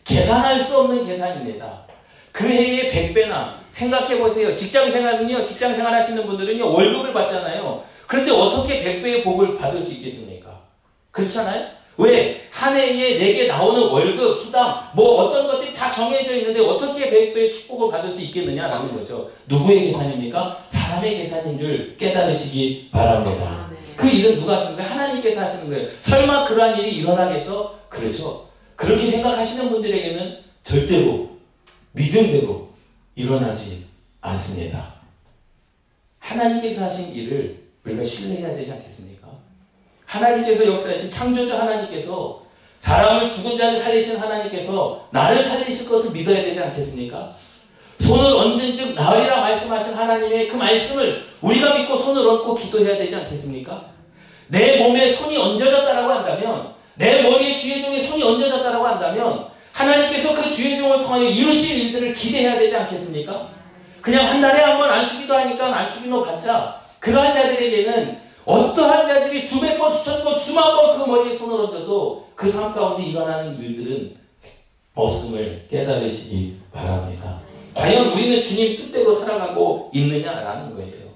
계산할 0.04 0.60
수 0.60 0.78
없는 0.78 1.06
계산입니다. 1.06 1.86
그 2.32 2.46
해에 2.46 2.90
100배나 2.90 3.58
생각해 3.72 4.18
보세요. 4.18 4.54
직장 4.54 4.90
생활은요, 4.90 5.44
직장 5.44 5.74
생활 5.74 5.94
하시는 5.94 6.24
분들은요, 6.24 6.70
월급을 6.70 7.12
받잖아요. 7.12 7.84
그런데 8.06 8.30
어떻게 8.32 8.82
100배의 8.82 9.24
복을 9.24 9.58
받을 9.58 9.82
수 9.82 9.92
있겠습니까? 9.94 10.62
그렇잖아요? 11.10 11.66
왜? 11.98 12.47
한 12.58 12.76
해에 12.76 13.16
내게 13.16 13.46
나오는 13.46 13.80
월급, 13.88 14.42
수당, 14.42 14.90
뭐 14.92 15.22
어떤 15.22 15.46
것들이 15.46 15.72
다 15.72 15.92
정해져 15.92 16.34
있는데 16.38 16.58
어떻게 16.58 17.08
백배의 17.08 17.54
축복을 17.54 17.88
받을 17.92 18.10
수 18.10 18.20
있겠느냐라는 18.20 18.92
거죠. 18.92 19.30
누구의 19.46 19.92
계산입니까? 19.92 20.64
사람의 20.68 21.18
계산인 21.18 21.56
줄 21.56 21.96
깨달으시기 21.96 22.88
바랍니다. 22.90 23.44
아, 23.46 23.70
네. 23.70 23.78
그 23.94 24.08
일은 24.08 24.40
누가 24.40 24.56
하시는 24.56 24.76
거예요? 24.76 24.90
하나님께서 24.90 25.42
하시는 25.42 25.70
거예요. 25.70 25.88
설마 26.02 26.48
그러한 26.48 26.80
일이 26.80 26.96
일어나겠어? 26.96 27.78
그렇죠. 27.88 28.48
그렇게 28.74 29.08
생각하시는 29.08 29.70
분들에게는 29.70 30.38
절대로 30.64 31.30
믿음대로 31.92 32.70
일어나지 33.14 33.86
않습니다. 34.20 34.94
하나님께서 36.18 36.86
하신 36.86 37.14
일을 37.14 37.68
우리가 37.84 38.02
신뢰해야 38.02 38.56
되지 38.56 38.72
않겠습니까? 38.72 39.28
하나님께서 40.06 40.66
역사하신 40.66 41.12
창조주 41.12 41.56
하나님께서 41.56 42.47
사람을 42.80 43.32
죽은 43.32 43.58
자를 43.58 43.78
살리신 43.78 44.18
하나님께서 44.18 45.08
나를 45.10 45.44
살리실 45.44 45.88
것을 45.88 46.12
믿어야 46.12 46.42
되지 46.42 46.60
않겠습니까? 46.62 47.32
손을 48.00 48.24
얹은 48.32 48.94
나으리라 48.94 49.40
말씀하신 49.40 49.94
하나님의 49.94 50.48
그 50.48 50.56
말씀을 50.56 51.24
우리가 51.40 51.74
믿고 51.74 51.98
손을 51.98 52.26
얹고 52.28 52.54
기도해야 52.54 52.96
되지 52.96 53.16
않겠습니까? 53.16 53.86
내 54.48 54.78
몸에 54.78 55.12
손이 55.12 55.36
얹어졌다라고 55.36 56.10
한다면 56.10 56.74
내 56.94 57.22
머리에 57.22 57.58
주의 57.58 57.82
종에 57.82 58.00
손이 58.00 58.22
얹어졌다라고 58.22 58.86
한다면 58.86 59.46
하나님께서 59.72 60.34
그 60.34 60.54
주의 60.54 60.78
종을 60.78 60.98
통하여 61.02 61.24
이루실 61.24 61.86
일들을 61.86 62.14
기대해야 62.14 62.58
되지 62.58 62.76
않겠습니까? 62.76 63.48
그냥 64.00 64.26
한 64.26 64.40
달에 64.40 64.62
한 64.62 64.78
번 64.78 64.90
안수기도 64.90 65.34
하니까 65.34 65.76
안수기도 65.76 66.24
받자. 66.24 66.80
그러한 67.00 67.34
자들에게는 67.34 68.27
어떠한 68.48 69.06
자들이 69.06 69.46
수백 69.46 69.76
번, 69.78 69.92
수천 69.94 70.24
번, 70.24 70.34
수만 70.38 70.74
번 70.74 70.98
그 70.98 71.10
머리에 71.10 71.36
손을 71.36 71.60
얹어도 71.66 72.28
그 72.34 72.50
삶 72.50 72.72
가운데 72.72 73.02
일어나는 73.04 73.58
일들은 73.60 74.16
없음을 74.94 75.66
깨달으시기 75.70 76.56
바랍니다. 76.72 77.40
과연 77.74 78.06
우리는 78.12 78.42
주님 78.42 78.76
뜻대로 78.78 79.14
살아가고 79.14 79.90
있느냐라는 79.92 80.74
거예요. 80.74 81.08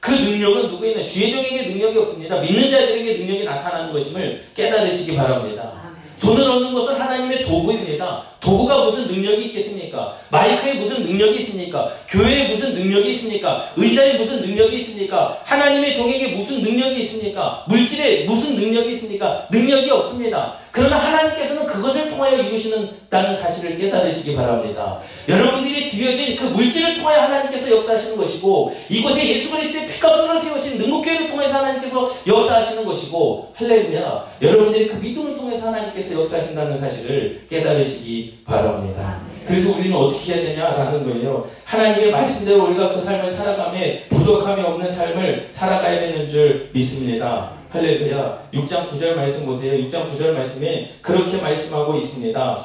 그 0.00 0.10
능력은 0.10 0.70
누구에는 0.70 1.06
주의 1.06 1.30
종에게 1.30 1.68
능력이 1.68 1.98
없습니다. 1.98 2.40
믿는 2.40 2.70
자들에게 2.70 3.18
능력이 3.18 3.44
나타나는 3.44 3.92
것임을 3.92 4.44
깨달으시기 4.54 5.16
바랍니다. 5.16 5.72
손을 6.18 6.42
얻는 6.50 6.74
것은 6.74 6.96
하나님의 7.00 7.44
도구입니다. 7.46 8.24
도구가 8.40 8.84
무슨 8.84 9.06
능력이 9.06 9.46
있겠습니까? 9.46 10.16
마이크에 10.30 10.74
무슨 10.74 11.04
능력이 11.04 11.40
있습니까? 11.40 11.92
교회에 12.08 12.48
무슨 12.48 12.74
능력이 12.74 13.12
있습니까? 13.12 13.70
의자에 13.76 14.14
무슨 14.14 14.40
능력이 14.40 14.80
있습니까? 14.80 15.40
하나님의 15.44 15.96
종에게 15.96 16.36
무슨 16.36 16.62
능력이 16.62 17.00
있습니까? 17.02 17.64
물질에 17.68 18.24
무슨 18.24 18.56
능력이 18.56 18.92
있습니까? 18.92 19.46
능력이 19.50 19.90
없습니다. 19.90 20.56
그러나 20.72 20.96
하나님께서는 20.96 21.66
그것을 21.66 22.10
통하여 22.10 22.36
이루시는다는 22.42 23.36
사실을 23.36 23.76
깨달으시기 23.78 24.36
바랍니다. 24.36 25.00
여러분들이 25.28 25.90
드려진 25.90 26.36
그 26.36 26.44
물질을 26.44 26.98
통하여 26.98 27.22
하나님께서 27.22 27.76
역사하시는 27.76 28.16
것이고 28.16 28.76
이곳에 28.88 29.28
예수 29.28 29.50
그리스도의 29.50 29.88
피값으로 29.88 30.38
세우신 30.38 30.78
능력교회를 30.78 31.30
통해서 31.30 31.58
하나님께서 31.58 32.10
역사하시는 32.26 32.84
것이고 32.84 33.52
할렐루야 33.54 34.26
여러분들이 34.40 34.88
그 34.88 34.96
믿음을 34.96 35.36
통해서 35.36 35.66
하나님께서 35.68 36.20
역사하신다는 36.20 36.78
사실을 36.78 37.46
깨달으시기 37.50 38.29
바랍니다. 38.44 39.20
그래서 39.46 39.70
우리는 39.76 39.96
어떻게 39.96 40.34
해야 40.34 40.42
되냐라는 40.42 41.04
거예요. 41.04 41.48
하나님의 41.64 42.12
말씀대로 42.12 42.66
우리가 42.66 42.94
그 42.94 43.00
삶을 43.00 43.30
살아가며 43.30 43.80
부족함이 44.08 44.62
없는 44.62 44.90
삶을 44.90 45.48
살아가야 45.50 46.00
되는 46.00 46.28
줄 46.28 46.70
믿습니다. 46.72 47.52
할렐루야. 47.70 48.48
6장 48.52 48.88
9절 48.90 49.14
말씀 49.14 49.46
보세요. 49.46 49.72
6장 49.84 50.08
9절 50.10 50.32
말씀에 50.32 50.92
그렇게 51.00 51.38
말씀하고 51.38 51.96
있습니다. 51.96 52.64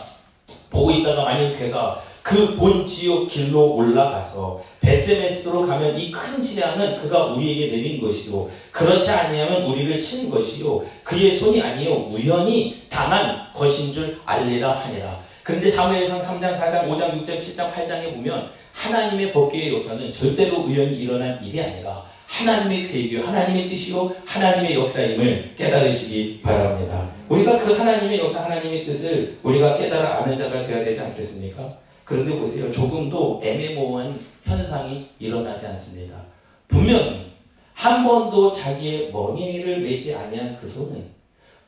보고 0.69 0.91
있다가 0.91 1.23
만약 1.23 1.53
괴가 1.53 2.01
그 2.21 2.55
본 2.57 2.87
지옥 2.87 3.27
길로 3.27 3.75
올라가서 3.75 4.63
베세메스로 4.81 5.67
가면 5.67 5.99
이큰 5.99 6.41
재앙은 6.41 6.97
그가 6.97 7.25
우리에게 7.27 7.75
내린 7.75 8.01
것이요 8.01 8.49
그렇지 8.71 9.11
아니하면 9.11 9.63
우리를 9.63 9.99
친 9.99 10.31
것이요 10.31 10.83
그의 11.03 11.31
손이 11.31 11.61
아니요 11.61 12.07
우연히 12.09 12.81
당한 12.89 13.53
것인 13.53 13.93
줄 13.93 14.19
알리라 14.25 14.71
하니라. 14.71 15.24
그런데 15.45 15.69
사무엘상 15.69 16.19
3장, 16.19 16.59
4장, 16.59 16.89
5장, 16.89 17.23
6장, 17.23 17.37
7장, 17.37 17.71
8장에 17.71 18.15
보면 18.15 18.49
하나님의 18.73 19.31
법계의 19.31 19.73
요사는 19.73 20.11
절대로 20.11 20.61
우연히 20.63 20.95
일어난 20.97 21.41
일이 21.45 21.61
아니라 21.61 22.03
하나님의 22.25 22.87
계획이요, 22.87 23.27
하나님의 23.27 23.69
뜻이요, 23.69 24.11
하나님의 24.25 24.73
역사임을 24.73 25.53
깨달으시기 25.55 26.41
바랍니다. 26.41 27.11
우리가 27.29 27.59
그 27.59 27.73
하나님의 27.73 28.17
역사, 28.17 28.45
하나님의 28.45 28.85
뜻을 28.87 29.37
우리가 29.43 29.77
깨달아 29.77 30.23
아는 30.23 30.35
자가 30.35 30.65
되어야 30.65 30.83
되지 30.83 30.99
않겠습니까? 31.01 31.77
그런데 32.03 32.39
보세요. 32.39 32.71
조금도 32.71 33.39
애매모호한 33.43 34.19
현상이 34.45 35.09
일어나지 35.19 35.67
않습니다. 35.67 36.23
분명히 36.67 37.33
한 37.75 38.03
번도 38.03 38.51
자기의 38.51 39.11
멍에를 39.11 39.81
매지 39.81 40.15
아니한 40.15 40.57
그 40.59 40.67
손은 40.67 41.05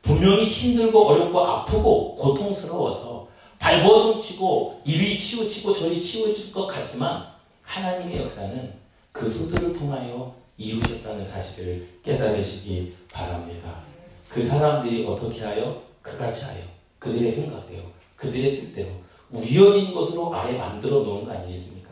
분명히 0.02 0.42
힘들고 0.42 1.06
어렵고 1.06 1.40
아프고 1.40 2.16
고통스러워서 2.16 3.28
발버둥 3.58 4.20
치고 4.20 4.82
이리 4.84 5.18
치우치고 5.18 5.74
저리 5.74 6.00
치우칠 6.00 6.52
것 6.52 6.66
같지만 6.66 7.26
하나님의 7.62 8.22
역사는 8.22 8.72
그 9.12 9.30
소들을 9.30 9.76
통하여 9.76 10.34
이루셨다는 10.56 11.24
사실을 11.24 11.88
깨달으시기 12.04 12.94
바랍니다. 13.12 13.82
그 14.28 14.44
사람들이 14.44 15.06
어떻게 15.06 15.44
하여? 15.44 15.82
그같이 16.02 16.46
하여. 16.46 16.62
그들의 16.98 17.32
생각대로, 17.32 17.84
그들의 18.16 18.58
뜻대로, 18.58 18.88
우연인 19.30 19.94
것으로 19.94 20.34
아예 20.34 20.56
만들어 20.56 21.00
놓은 21.00 21.24
거 21.24 21.32
아니겠습니까? 21.32 21.90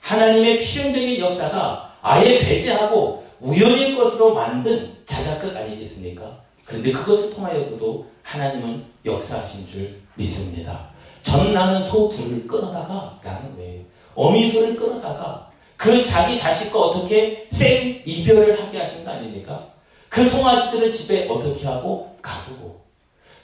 하나님의 0.00 0.58
필연적인 0.58 1.20
역사가 1.20 1.98
아예 2.00 2.38
배제하고 2.38 3.26
우연인 3.40 3.96
것으로 3.96 4.34
만든 4.34 4.96
자작극 5.04 5.56
아니겠습니까? 5.56 6.42
그런데 6.64 6.92
그것을 6.92 7.34
통하여서도 7.34 8.06
하나님은 8.22 8.84
역사하신 9.04 9.66
줄 9.66 10.00
믿습니다. 10.14 10.87
전나는 11.28 11.82
소 11.84 12.08
둘을 12.08 12.46
끊어다가 12.46 13.20
라는 13.22 13.54
거예요. 13.56 13.82
어미소를 14.14 14.76
끊어다가 14.76 15.50
그 15.76 16.02
자기 16.02 16.38
자식과 16.38 16.78
어떻게 16.80 17.46
생 17.50 18.02
이별을 18.04 18.60
하게 18.60 18.78
하신 18.78 19.04
거 19.04 19.10
아닙니까? 19.12 19.68
그 20.08 20.26
송아지들을 20.28 20.90
집에 20.90 21.28
어떻게 21.28 21.66
하고 21.66 22.16
가두고 22.22 22.80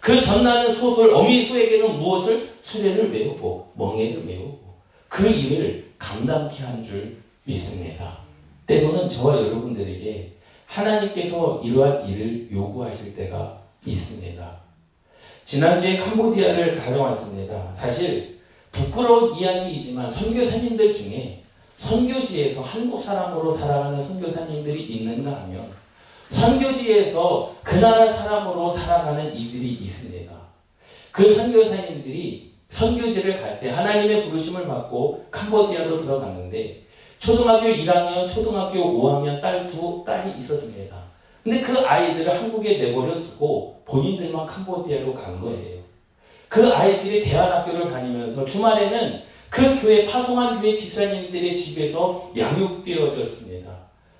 그 0.00 0.20
전나는 0.20 0.74
소들 0.74 1.14
어미소에게는 1.14 1.98
무엇을 2.00 2.50
수레를 2.62 3.10
메우고 3.10 3.72
멍에를 3.74 4.24
메우고 4.24 4.58
그 5.08 5.28
일을 5.28 5.92
감당케 5.98 6.62
한 6.64 6.84
줄 6.84 7.18
믿습니다. 7.44 8.18
때로는 8.66 9.08
저와 9.10 9.36
여러분들에게 9.36 10.32
하나님께서 10.66 11.60
이러한 11.62 12.08
일을 12.08 12.48
요구하실 12.50 13.14
때가 13.16 13.60
있습니다. 13.86 14.63
지난주에 15.44 15.98
캄보디아를 15.98 16.76
가져왔습니다. 16.76 17.74
사실 17.78 18.38
부끄러운 18.72 19.36
이야기이지만 19.36 20.10
선교사님들 20.10 20.92
중에 20.92 21.42
선교지에서 21.78 22.62
한국 22.62 23.00
사람으로 23.00 23.54
살아가는 23.54 24.02
선교사님들이 24.02 24.82
있는가 24.82 25.42
하면 25.42 25.70
선교지에서 26.30 27.54
그 27.62 27.76
나라 27.76 28.10
사람으로 28.10 28.72
살아가는 28.74 29.36
이들이 29.36 29.72
있습니다. 29.74 30.32
그 31.12 31.32
선교사님들이 31.32 32.52
선교지를 32.70 33.40
갈 33.40 33.60
때 33.60 33.70
하나님의 33.70 34.28
부르심을 34.28 34.66
받고 34.66 35.26
캄보디아로 35.30 36.00
들어갔는데 36.00 36.82
초등학교 37.20 37.68
1학년, 37.68 38.32
초등학교 38.32 38.78
5학년 38.78 39.40
딸 39.40 39.68
두 39.68 40.02
딸이 40.04 40.40
있었습니다. 40.40 41.03
근데 41.44 41.60
그 41.60 41.78
아이들을 41.78 42.42
한국에 42.42 42.78
내버려 42.78 43.20
두고 43.20 43.82
본인들만 43.84 44.46
캄보디아로 44.46 45.12
간 45.14 45.38
거예요. 45.42 45.84
그 46.48 46.72
아이들이 46.72 47.22
대안학교를 47.22 47.90
다니면서 47.90 48.46
주말에는 48.46 49.22
그 49.50 49.80
교회 49.80 50.06
파송한 50.06 50.62
교회 50.62 50.74
집사님들의 50.74 51.54
집에서 51.54 52.30
양육되어졌습니다. 52.34 53.70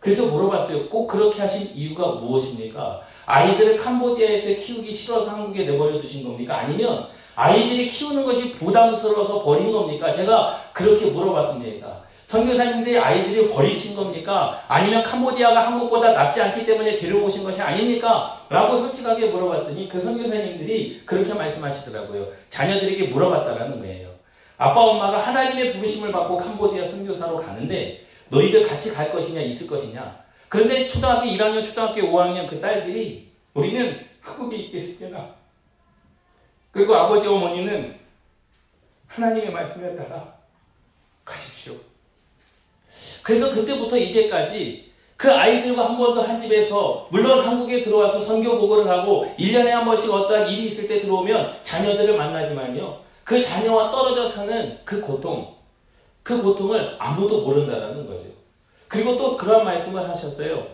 그래서 0.01 0.27
물어봤어요. 0.27 0.87
꼭 0.91 1.07
그렇게 1.07 1.41
하신 1.41 1.75
이유가 1.75 2.13
무엇입니까? 2.13 3.01
아이들을 3.25 3.79
캄보디아에서 3.79 4.61
키우기 4.61 4.93
싫어서 4.93 5.31
한국에 5.31 5.65
내버려 5.65 5.99
두신 5.99 6.25
겁니까? 6.25 6.59
아니면 6.59 7.09
아이들이 7.35 7.89
키우는 7.89 8.23
것이 8.23 8.53
부담스러워서 8.53 9.43
버린 9.43 9.73
겁니까? 9.73 10.13
제가 10.13 10.63
그렇게 10.75 11.07
물어봤습니다. 11.07 12.05
선교사님들이 12.35 12.99
아이들이 12.99 13.49
버리신 13.49 13.94
겁니까? 13.94 14.64
아니면 14.66 15.05
캄보디아가 15.05 15.68
한국보다 15.68 16.12
낫지 16.12 16.42
않기 16.42 16.66
때문에 16.66 16.99
데려오신 16.99 17.44
것이 17.44 17.62
아닙니까? 17.62 18.44
라고 18.49 18.79
솔직하게 18.79 19.27
물어봤더니 19.27 19.88
그 19.88 20.01
선교사님들이 20.01 21.03
그렇게 21.07 21.33
말씀하시더라고요. 21.33 22.27
자녀들에게 22.51 23.09
물어봤다라는 23.09 23.79
거예요. 23.79 24.09
아빠 24.57 24.81
엄마가 24.81 25.18
하나님의 25.18 25.75
부르심을 25.75 26.11
받고 26.11 26.38
캄보디아 26.38 26.88
선교사로 26.88 27.40
가는데 27.40 28.05
너희들 28.31 28.66
같이 28.66 28.92
갈 28.92 29.12
것이냐 29.12 29.40
있을 29.40 29.68
것이냐. 29.68 30.25
그런데 30.49 30.88
초등학교 30.88 31.27
1학년, 31.27 31.64
초등학교 31.64 32.01
5학년 32.01 32.49
그 32.49 32.61
딸들이 32.61 33.31
우리는 33.55 34.07
한국에 34.20 34.57
있겠습니다. 34.57 35.35
그리고 36.73 36.97
아버지 36.97 37.29
어머니는 37.29 37.97
하나님의 39.07 39.53
말씀에 39.53 39.94
따라 39.94 40.35
가십시오. 41.25 41.94
그래서 43.25 43.53
그때부터 43.53 43.97
이제까지 43.97 44.93
그 45.17 45.33
아이들과 45.33 45.89
한 45.89 45.97
번도 45.97 46.23
한 46.23 46.43
집에서 46.43 47.09
물론 47.11 47.41
한국에 47.41 47.83
들어와서 47.83 48.23
선교 48.23 48.59
보고를 48.59 48.89
하고 48.89 49.27
1년에 49.39 49.69
한 49.69 49.85
번씩 49.85 50.13
어떠한 50.13 50.49
일이 50.51 50.67
있을 50.67 50.87
때 50.87 51.01
들어오면 51.01 51.55
자녀들을 51.63 52.17
만나지만요. 52.17 52.99
그 53.25 53.43
자녀와 53.43 53.91
떨어져 53.91 54.29
사는 54.29 54.79
그 54.85 55.01
고통, 55.01 55.55
그 56.23 56.43
고통을 56.43 56.97
아무도 56.99 57.43
모른다라는 57.43 58.07
거죠. 58.07 58.27
그리고 58.89 59.17
또 59.17 59.37
그런 59.37 59.65
말씀을 59.65 60.07
하셨어요. 60.09 60.67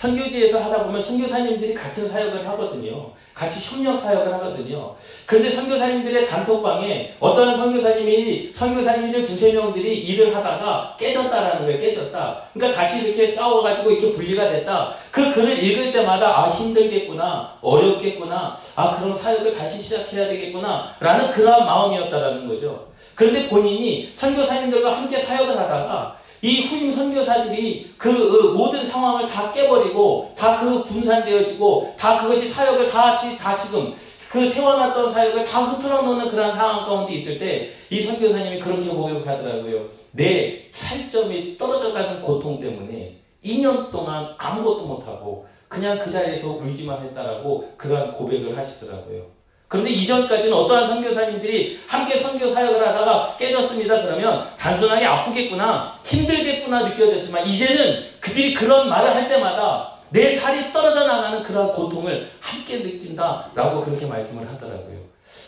선교지에서 0.00 0.60
하다 0.60 0.84
보면 0.84 1.02
선교사님들이 1.02 1.74
같은 1.74 2.08
사역을 2.08 2.48
하거든요. 2.48 3.10
같이 3.34 3.76
협력 3.76 4.00
사역을 4.00 4.32
하거든요. 4.32 4.96
그런데 5.26 5.50
선교사님들의 5.50 6.26
단톡방에 6.26 7.16
어떤 7.20 7.54
선교사님이 7.54 8.50
선교사님들 8.54 9.26
두세 9.26 9.52
명들이 9.52 9.98
일을 9.98 10.34
하다가 10.34 10.96
깨졌다라는 10.98 11.66
거예요. 11.66 11.80
깨졌다. 11.80 12.42
그러니까 12.54 12.80
다시 12.80 13.08
이렇게 13.08 13.30
싸워가지고 13.30 13.90
이렇게 13.90 14.12
분리가 14.14 14.50
됐다. 14.50 14.94
그 15.10 15.34
글을 15.34 15.62
읽을 15.62 15.92
때마다 15.92 16.44
아 16.44 16.48
힘들겠구나, 16.48 17.58
어렵겠구나, 17.60 18.58
아 18.76 18.96
그럼 18.96 19.14
사역을 19.14 19.54
다시 19.54 19.82
시작해야 19.82 20.28
되겠구나, 20.28 20.94
라는 20.98 21.30
그러한 21.30 21.66
마음이었다라는 21.66 22.48
거죠. 22.48 22.88
그런데 23.14 23.50
본인이 23.50 24.10
선교사님들과 24.14 24.96
함께 24.96 25.18
사역을 25.18 25.58
하다가 25.58 26.19
이 26.42 26.62
후임 26.66 26.90
선교사들이 26.92 27.94
그 27.98 28.08
모든 28.56 28.86
상황을 28.86 29.28
다 29.28 29.52
깨버리고 29.52 30.34
다 30.36 30.58
그 30.60 30.82
분산되어지고 30.84 31.94
다 31.98 32.20
그것이 32.22 32.48
사역을 32.48 32.90
다 32.90 33.02
같이 33.10 33.36
다 33.38 33.54
지금 33.54 33.94
그 34.30 34.48
세워놨던 34.48 35.12
사역을 35.12 35.44
다 35.44 35.62
흐트러 35.64 36.02
놓는 36.02 36.30
그런 36.30 36.54
상황 36.56 36.86
가운데 36.86 37.14
있을 37.14 37.38
때 37.38 37.72
이 37.90 38.00
선교사님이 38.02 38.60
그렇게 38.60 38.88
고백하더라고요. 38.88 39.88
내 40.12 40.68
살점이 40.70 41.58
떨어져가는 41.58 42.22
고통 42.22 42.60
때문에 42.60 43.16
2년 43.44 43.90
동안 43.90 44.34
아무것도 44.38 44.86
못하고 44.86 45.46
그냥 45.68 45.98
그 45.98 46.10
자리에서 46.10 46.48
울기만 46.50 47.04
했다라고 47.06 47.72
그런 47.76 48.12
고백을 48.14 48.56
하시더라고요. 48.56 49.22
그런데 49.70 49.92
이전까지는 49.92 50.52
어떠한 50.52 50.88
선교사님들이 50.88 51.78
함께 51.86 52.18
선교 52.18 52.50
사역을 52.50 52.88
하다가 52.88 53.36
깨졌습니다. 53.38 54.02
그러면 54.02 54.48
단순하게 54.58 55.06
아프겠구나, 55.06 55.96
힘들겠구나 56.04 56.88
느껴졌지만 56.88 57.46
이제는 57.46 58.06
그들이 58.18 58.52
그런 58.52 58.88
말을 58.88 59.14
할 59.14 59.28
때마다 59.28 59.92
내 60.08 60.34
살이 60.34 60.72
떨어져 60.72 61.06
나가는 61.06 61.40
그런 61.44 61.72
고통을 61.72 62.28
함께 62.40 62.78
느낀다라고 62.78 63.84
그렇게 63.84 64.06
말씀을 64.06 64.48
하더라고요. 64.48 64.98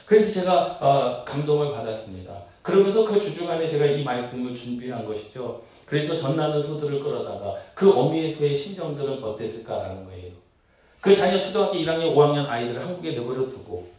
그래서 0.06 0.40
제가 0.40 0.78
어, 0.80 1.24
감동을 1.24 1.72
받았습니다. 1.72 2.32
그러면서 2.62 3.04
그 3.04 3.20
주중간에 3.20 3.68
제가 3.68 3.86
이 3.86 4.04
말씀을 4.04 4.54
준비한 4.54 5.04
것이죠. 5.04 5.62
그래서 5.84 6.14
전나는 6.14 6.62
소들을 6.62 7.02
끌어다가 7.02 7.56
그 7.74 7.90
어미의 7.92 8.32
소의 8.32 8.56
심정들은 8.56 9.20
어땠을까라는 9.20 10.04
거예요. 10.04 10.30
그 11.00 11.16
자녀 11.16 11.40
초등학교 11.40 11.74
1학년, 11.74 12.14
5학년 12.14 12.48
아이들을 12.48 12.80
한국에 12.80 13.10
내버려 13.10 13.48
두고 13.48 13.91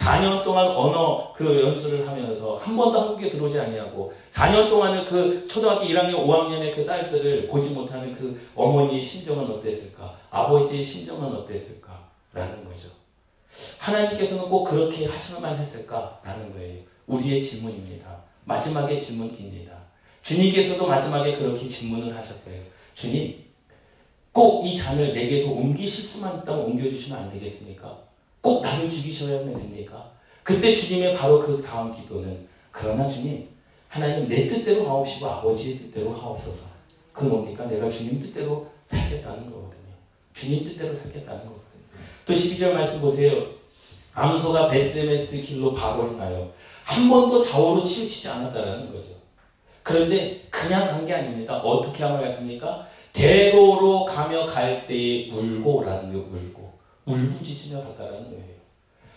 4년 0.00 0.42
동안 0.42 0.66
언어 0.66 1.30
그 1.34 1.60
연수를 1.60 2.08
하면서 2.08 2.56
한 2.56 2.74
번도 2.74 2.98
한국에 2.98 3.28
들어오지 3.28 3.60
아니하고 3.60 4.12
4년 4.32 4.70
동안을 4.70 5.04
그 5.04 5.46
초등학교 5.46 5.84
1학년, 5.84 6.14
5학년의 6.26 6.74
그 6.74 6.86
딸들을 6.86 7.48
보지 7.48 7.74
못하는 7.74 8.14
그 8.14 8.40
어머니의 8.54 9.04
심정은 9.04 9.44
어땠을까? 9.50 10.16
아버지의 10.30 10.82
심정은 10.82 11.34
어땠을까? 11.36 12.08
라는 12.32 12.64
거죠. 12.64 12.88
하나님께서는 13.78 14.44
꼭 14.44 14.64
그렇게 14.64 15.04
하셔야만 15.06 15.58
했을까? 15.58 16.18
라는 16.24 16.50
거예요. 16.54 16.78
우리의 17.06 17.42
질문입니다. 17.42 18.22
마지막의 18.44 18.98
질문입니다. 19.00 19.72
주님께서도 20.22 20.86
마지막에 20.86 21.36
그렇게 21.36 21.68
질문을 21.68 22.16
하셨어요. 22.16 22.56
주님, 22.94 23.44
꼭 24.32 24.64
이 24.64 24.78
잔을 24.78 25.12
내게서 25.12 25.50
옮기실 25.50 26.04
수만 26.04 26.38
있다면 26.38 26.64
옮겨주시면 26.66 27.18
안 27.18 27.32
되겠습니까? 27.32 28.09
꼭 28.40 28.62
나를 28.62 28.88
죽이셔야만 28.90 29.52
됩니까? 29.54 30.10
그때 30.42 30.74
주님의 30.74 31.16
바로 31.16 31.40
그 31.40 31.62
다음 31.62 31.94
기도는 31.94 32.48
그러나 32.72 33.08
주님 33.08 33.48
하나님 33.88 34.28
내 34.28 34.48
뜻대로 34.48 34.88
하옵시고 34.88 35.26
아버지의 35.26 35.78
뜻대로 35.78 36.12
하옵소서. 36.12 36.66
그 37.12 37.24
뭡니까? 37.24 37.66
내가 37.66 37.90
주님 37.90 38.20
뜻대로 38.20 38.68
살겠다는 38.88 39.50
거거든요. 39.50 39.92
주님 40.32 40.64
뜻대로 40.64 40.94
살겠다는 40.94 41.40
거거든요. 41.40 41.60
또 42.24 42.32
12절 42.32 42.72
말씀 42.72 43.00
보세요. 43.00 43.44
암소가 44.14 44.68
베스메스 44.68 45.42
길로 45.42 45.72
바로 45.72 46.08
행하여 46.10 46.50
한 46.84 47.08
번도 47.08 47.40
좌우로 47.42 47.84
치우치지 47.84 48.28
않았다라는 48.28 48.92
거죠. 48.92 49.10
그런데 49.82 50.46
그냥 50.50 50.86
간 50.88 51.06
게 51.06 51.14
아닙니다. 51.14 51.58
어떻게 51.58 52.04
하며 52.04 52.20
갔습니까? 52.20 52.86
대로로 53.12 54.04
가며 54.04 54.46
갈 54.46 54.86
때에 54.86 55.30
울고라는 55.30 56.12
거 56.12 56.18
울고 56.18 56.69
울부짖으며 57.06 57.82
갔다라는 57.84 58.30
거예요. 58.30 58.60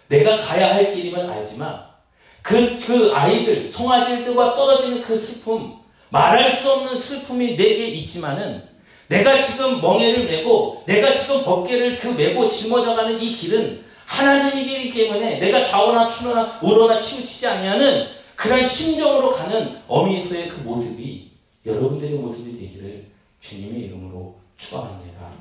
내가 0.07 0.41
가야 0.41 0.75
할 0.75 0.93
길이면 0.93 1.29
알지만 1.29 1.93
그, 2.41 2.77
그 2.77 3.11
아이들, 3.13 3.69
송아지들과 3.69 4.55
떨어지는 4.55 5.01
그 5.01 5.17
슬픔, 5.17 5.75
말할 6.09 6.55
수 6.55 6.71
없는 6.71 6.99
슬픔이 6.99 7.55
내게 7.55 7.87
있지만은 7.87 8.63
내가 9.07 9.41
지금 9.41 9.81
멍에를 9.81 10.25
메고 10.25 10.83
내가 10.85 11.15
지금 11.15 11.43
벗개를 11.43 11.97
그 11.97 12.09
메고 12.09 12.47
짊어져가는 12.47 13.19
이 13.19 13.33
길은 13.33 13.83
하나님의 14.05 14.65
길이기 14.65 14.93
때문에 14.93 15.39
내가 15.39 15.63
좌우나 15.63 16.09
추나 16.09 16.59
우로나 16.61 16.99
치우치지 16.99 17.47
않냐는 17.47 18.07
그런 18.35 18.63
심정으로 18.63 19.31
가는 19.31 19.79
어미에서의 19.87 20.49
그 20.49 20.61
모습이 20.61 21.31
여러분들의 21.65 22.13
모습이 22.15 22.59
되기를 22.59 23.07
주님의 23.39 23.83
이름으로 23.83 24.35
축원합니다. 24.57 25.31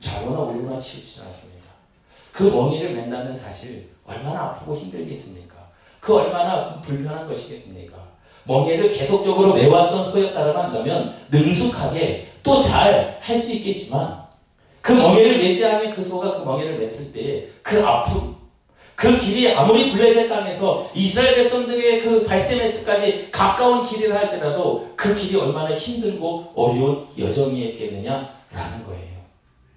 좌우나 0.00 0.40
우로나 0.40 0.80
치우치지 0.80 1.20
않습니다. 1.22 1.57
그 2.38 2.44
멍에를 2.44 2.94
맨다는 2.94 3.36
사실 3.36 3.88
얼마나 4.06 4.44
아프고 4.44 4.76
힘들겠습니까? 4.76 5.56
그 5.98 6.14
얼마나 6.14 6.80
불편한 6.80 7.26
것이겠습니까? 7.26 7.98
멍에를 8.44 8.90
계속적으로 8.92 9.54
메왔던 9.54 10.08
소였다라고 10.08 10.56
한다면 10.56 11.14
능숙하게 11.32 12.28
또 12.44 12.60
잘 12.60 13.18
할 13.20 13.40
수 13.40 13.54
있겠지만 13.54 14.22
그 14.80 14.92
멍에를 14.92 15.38
매지 15.38 15.66
않은 15.66 15.92
그 15.96 16.04
소가 16.04 16.38
그 16.38 16.44
멍에를 16.44 16.78
맸을 16.78 17.12
때 17.12 17.48
그 17.64 17.84
아픔 17.84 18.36
그 18.94 19.18
길이 19.18 19.52
아무리 19.52 19.90
블레셋 19.90 20.28
땅에서 20.28 20.88
이스라엘 20.94 21.34
백성들의 21.34 22.02
그 22.02 22.24
발세메스까지 22.24 23.30
가까운 23.32 23.84
길이라 23.84 24.16
할지라도 24.16 24.92
그 24.94 25.16
길이 25.16 25.40
얼마나 25.40 25.74
힘들고 25.74 26.52
어려운 26.54 27.04
여정이었겠느냐라는 27.18 28.86
거예요. 28.86 29.18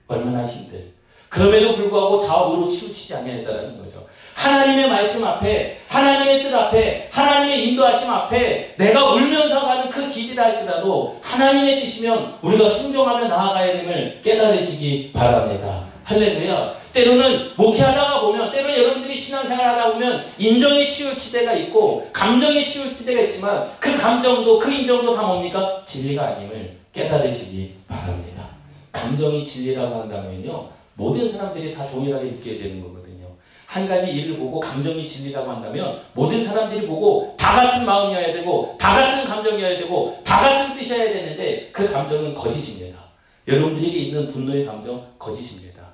얼마나 0.07 0.45
힘들. 0.45 1.00
그럼에도 1.31 1.75
불구하고 1.77 2.19
좌우로 2.19 2.67
치우치지 2.67 3.15
않냐했다는 3.15 3.77
거죠. 3.77 4.05
하나님의 4.33 4.89
말씀 4.89 5.25
앞에, 5.25 5.79
하나님의 5.87 6.43
뜻 6.43 6.53
앞에, 6.53 7.07
하나님의 7.09 7.69
인도하심 7.69 8.09
앞에 8.09 8.75
내가 8.77 9.13
울면서 9.13 9.61
가는 9.61 9.89
그 9.89 10.11
길이라 10.11 10.43
할지라도 10.43 11.19
하나님의 11.21 11.85
뜻이면 11.85 12.37
우리가 12.41 12.69
순종하며 12.69 13.29
나아가야 13.29 13.71
됨을 13.71 14.19
깨달으시기 14.21 15.11
바랍니다. 15.13 15.85
할렐루야. 16.03 16.75
때로는 16.91 17.51
목회하다가 17.55 18.21
보면, 18.21 18.51
때로는 18.51 18.77
여러분들이 18.77 19.15
신앙생활 19.15 19.65
하다 19.69 19.93
보면 19.93 20.25
인정에 20.37 20.85
치울 20.85 21.15
기대가 21.15 21.53
있고 21.53 22.09
감정에 22.11 22.65
치울 22.65 22.97
기대가 22.97 23.21
있지만 23.21 23.69
그 23.79 23.97
감정도 23.97 24.59
그 24.59 24.69
인정도 24.69 25.15
다 25.15 25.21
뭡니까? 25.21 25.81
진리가 25.85 26.23
아님을 26.25 26.77
깨달으시기 26.91 27.75
바랍니다. 27.87 28.49
감정이 28.91 29.45
진리라고 29.45 30.01
한다면요. 30.01 30.80
모든 30.95 31.31
사람들이 31.31 31.73
다 31.73 31.89
동일하게 31.89 32.31
느껴야 32.31 32.57
되는 32.59 32.81
거거든요. 32.81 33.27
한 33.65 33.87
가지 33.87 34.11
일을 34.11 34.37
보고 34.37 34.59
감정이 34.59 35.05
진리라고 35.05 35.49
한다면 35.49 36.01
모든 36.13 36.43
사람들이 36.43 36.87
보고 36.87 37.33
다 37.37 37.63
같은 37.63 37.85
마음이어야 37.85 38.33
되고 38.33 38.75
다 38.77 38.93
같은 38.93 39.25
감정이어야 39.29 39.77
되고 39.79 40.19
다 40.23 40.41
같은 40.41 40.77
뜻이어야 40.77 41.13
되는데 41.13 41.69
그 41.71 41.91
감정은 41.91 42.35
거짓입니다. 42.35 42.99
여러분들에게 43.47 43.97
있는 43.97 44.29
분노의 44.29 44.65
감정 44.65 45.05
거짓입니다. 45.17 45.87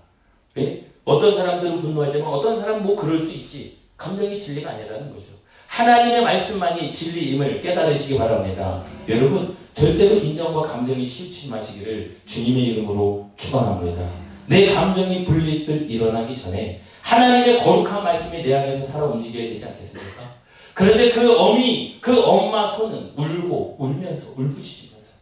왜? 0.56 0.86
어떤 1.06 1.36
사람들은 1.38 1.82
분노하지만 1.82 2.28
어떤 2.28 2.60
사람은 2.60 2.84
뭐 2.84 2.96
그럴 2.96 3.20
수 3.20 3.32
있지. 3.32 3.78
감정이 3.96 4.40
진리가 4.40 4.72
아니라는 4.72 5.14
거죠. 5.14 5.38
하나님의 5.68 6.24
말씀만이 6.24 6.92
진리임을 6.92 7.62
깨달으시기 7.62 8.18
바랍니다. 8.18 8.84
여러분 9.08 9.56
절대로 9.74 10.16
인정과 10.16 10.64
감정이 10.64 11.08
치우치지 11.08 11.52
마시기를 11.52 12.18
주님의 12.26 12.64
이름으로 12.64 13.30
축원합니다. 13.38 14.27
내 14.48 14.74
감정이 14.74 15.26
분리들 15.26 15.90
일어나기 15.92 16.36
전에 16.36 16.82
하나님의 17.02 17.60
거룩한 17.60 18.04
말씀이 18.04 18.44
내 18.44 18.54
안에서 18.56 18.86
살아 18.86 19.06
움직여야 19.06 19.50
되지 19.50 19.66
않겠습니까? 19.66 20.36
그런데 20.74 21.10
그 21.12 21.38
어미, 21.38 21.98
그 22.02 22.24
엄마 22.24 22.70
손은 22.70 23.12
울고 23.16 23.76
울면서 23.80 24.34
울부짖으면서 24.38 25.14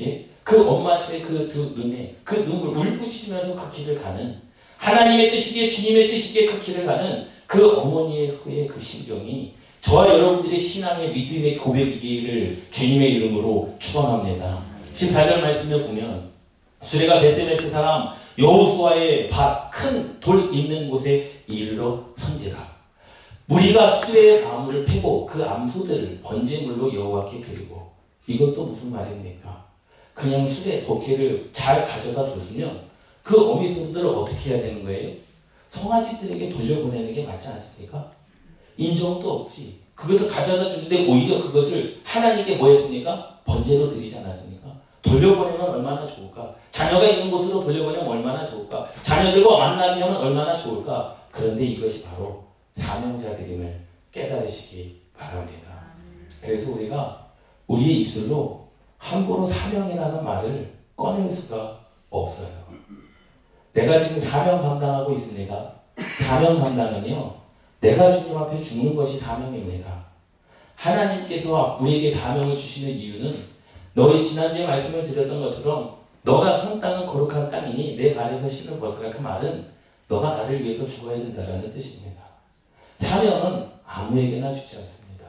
예? 0.00 0.26
그 0.42 0.68
엄마의 0.68 1.22
그 1.22 1.48
두 1.48 1.72
눈에 1.76 2.16
그 2.24 2.34
눈물 2.44 2.76
울부짖으면서 2.76 3.54
그 3.56 3.70
길을 3.70 4.02
가는 4.02 4.36
하나님의 4.76 5.30
뜻이기에 5.30 5.70
주님의 5.70 6.08
뜻이기에 6.08 6.46
그 6.46 6.60
길을 6.60 6.86
가는 6.86 7.26
그 7.46 7.78
어머니의 7.80 8.28
후에 8.28 8.66
그 8.66 8.80
심정이 8.80 9.54
저와 9.80 10.08
여러분들의 10.08 10.58
신앙의 10.58 11.12
믿음의 11.12 11.58
고백이기를 11.58 12.62
주님의 12.70 13.14
이름으로 13.14 13.76
축원합니다. 13.78 14.62
14절 14.94 15.40
말씀에 15.40 15.82
보면 15.82 16.30
수레가 16.82 17.20
베세메스 17.20 17.70
사람 17.70 18.14
여호수아의 18.38 19.30
큰돌 19.70 20.54
있는 20.54 20.90
곳에 20.90 21.30
이르러 21.46 22.04
선지라. 22.16 22.74
무리가 23.46 23.90
수레의 23.96 24.42
나무를 24.42 24.84
패고 24.84 25.26
그 25.26 25.44
암소들을 25.44 26.20
번제물로 26.22 26.94
여호와께 26.94 27.40
드리고 27.40 27.92
이것도 28.26 28.64
무슨 28.64 28.92
말입니까? 28.92 29.64
그냥 30.14 30.48
수레 30.48 30.84
버케를 30.84 31.50
잘 31.52 31.86
가져다 31.86 32.26
줬으면 32.26 32.84
그 33.22 33.52
어미손들을 33.52 34.06
어떻게 34.06 34.50
해야 34.50 34.62
되는 34.62 34.84
거예요? 34.84 35.14
성아지들에게 35.70 36.50
돌려보내는 36.50 37.14
게 37.14 37.24
맞지 37.24 37.48
않습니까? 37.48 38.12
인정도 38.76 39.42
없지. 39.42 39.80
그것을 39.94 40.28
가져다 40.28 40.70
주는데 40.72 41.06
오히려 41.06 41.42
그것을 41.42 42.00
하나님께 42.04 42.56
뭐 42.56 42.70
했습니까? 42.70 43.40
번제로 43.44 43.92
드리지 43.92 44.16
않았습니까? 44.18 44.72
돌려보내면 45.02 45.70
얼마나 45.70 46.06
좋을까? 46.06 46.54
자녀가 46.74 47.06
있는 47.06 47.30
곳으로 47.30 47.62
돌려보내면 47.62 48.04
얼마나 48.08 48.44
좋을까? 48.44 48.90
자녀들과 49.00 49.58
만나게 49.58 50.02
하면 50.02 50.16
얼마나 50.16 50.56
좋을까? 50.56 51.16
그런데 51.30 51.64
이것이 51.64 52.04
바로 52.04 52.46
사명자들임을 52.74 53.80
깨달으시기 54.10 55.02
바랍니다. 55.16 55.84
그래서 56.40 56.72
우리가 56.72 57.28
우리의 57.68 58.00
입술로 58.00 58.66
함부로 58.98 59.46
사명이라는 59.46 60.24
말을 60.24 60.74
꺼낼 60.96 61.32
수가 61.32 61.78
없어요. 62.10 62.48
내가 63.72 63.96
지금 64.00 64.20
사명 64.20 64.60
감당하고 64.60 65.12
있습니다. 65.12 65.72
사명 66.26 66.58
감당은요, 66.58 67.36
내가 67.80 68.10
주님 68.10 68.36
앞에 68.36 68.60
죽는 68.60 68.96
것이 68.96 69.16
사명입니다. 69.18 70.06
하나님께서 70.74 71.78
우리에게 71.80 72.10
사명을 72.10 72.56
주시는 72.56 72.94
이유는 72.94 73.32
너희 73.92 74.24
지난주에 74.24 74.66
말씀을 74.66 75.06
드렸던 75.06 75.40
것처럼 75.40 76.03
너가 76.24 76.56
선 76.56 76.80
땅은 76.80 77.06
거룩한 77.06 77.50
땅이니 77.50 77.96
내 77.96 78.14
발에서 78.14 78.48
신을 78.48 78.80
벗어라 78.80 79.10
그 79.10 79.20
말은 79.20 79.66
너가 80.08 80.36
나를 80.36 80.64
위해서 80.64 80.86
죽어야 80.86 81.16
된다는 81.16 81.72
뜻입니다. 81.72 82.22
사명은 82.96 83.66
아무에게나 83.86 84.52
주지 84.54 84.78
않습니다. 84.78 85.26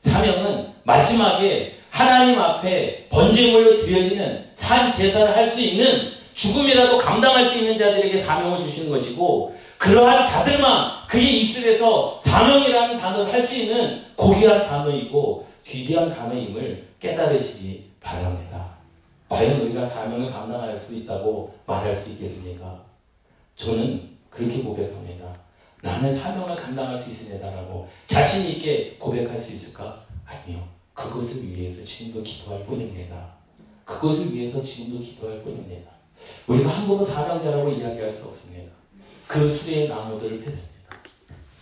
사명은 0.00 0.72
마지막에 0.82 1.78
하나님 1.90 2.40
앞에 2.40 3.08
번제물로 3.10 3.80
드려지는 3.80 4.50
산 4.56 4.90
제사를 4.90 5.34
할 5.36 5.48
수 5.48 5.60
있는 5.60 6.12
죽음이라도 6.34 6.98
감당할 6.98 7.48
수 7.48 7.58
있는 7.58 7.78
자들에게 7.78 8.24
사명을 8.24 8.60
주시는 8.64 8.90
것이고 8.90 9.56
그러한 9.78 10.26
자들만 10.26 11.06
그의 11.08 11.42
입술에서 11.42 12.18
사명이라는 12.20 12.98
단어를 12.98 13.32
할 13.32 13.46
수 13.46 13.54
있는 13.54 14.02
고귀한 14.16 14.66
단어이고 14.66 15.46
귀대한 15.64 16.12
단어임을 16.12 16.88
깨달으시기 16.98 17.90
바랍니다. 18.00 18.73
과연 19.34 19.62
우리가 19.62 19.88
사명을 19.88 20.30
감당할 20.30 20.78
수 20.78 20.94
있다고 20.94 21.52
말할 21.66 21.96
수 21.96 22.10
있겠습니까? 22.10 22.84
저는 23.56 24.10
그렇게 24.30 24.62
고백합니다. 24.62 25.36
나는 25.82 26.16
사명을 26.16 26.54
감당할 26.54 26.96
수 26.96 27.10
있습니다라고 27.10 27.88
자신 28.06 28.52
있게 28.52 28.96
고백할 28.98 29.40
수 29.40 29.54
있을까? 29.54 30.04
아니요. 30.24 30.62
그것을 30.94 31.44
위해서 31.48 31.84
지금도 31.84 32.22
기도할 32.22 32.64
뿐입니다. 32.64 33.34
그것을 33.84 34.32
위해서 34.32 34.62
지금도 34.62 35.02
기도할 35.02 35.42
뿐입니다. 35.42 35.90
우리가 36.46 36.70
함부로 36.70 37.04
사명자라고 37.04 37.70
이야기할 37.70 38.12
수 38.12 38.28
없습니다. 38.28 38.72
그 39.26 39.52
수레의 39.52 39.88
나무들을 39.88 40.44
폈습니다. 40.44 40.96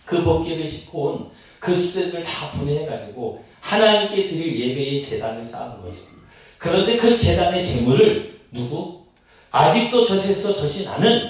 그 0.05 0.23
번개를 0.23 0.67
싣고 0.67 1.01
온 1.03 1.31
그 1.63 1.73
수레들을 1.73 2.25
다 2.25 2.49
분해해가지고 2.51 3.41
하나님께 3.61 4.27
드릴 4.27 4.59
예배의 4.59 4.99
재단을 5.01 5.47
쌓은 5.47 5.81
것입니다. 5.81 6.12
그런데 6.63 6.95
그 6.95 7.17
재단의 7.17 7.61
재물을 7.61 8.39
누구? 8.53 9.01
아직도 9.51 10.05
젖에서 10.05 10.53
젖이 10.53 10.85
나는 10.85 11.29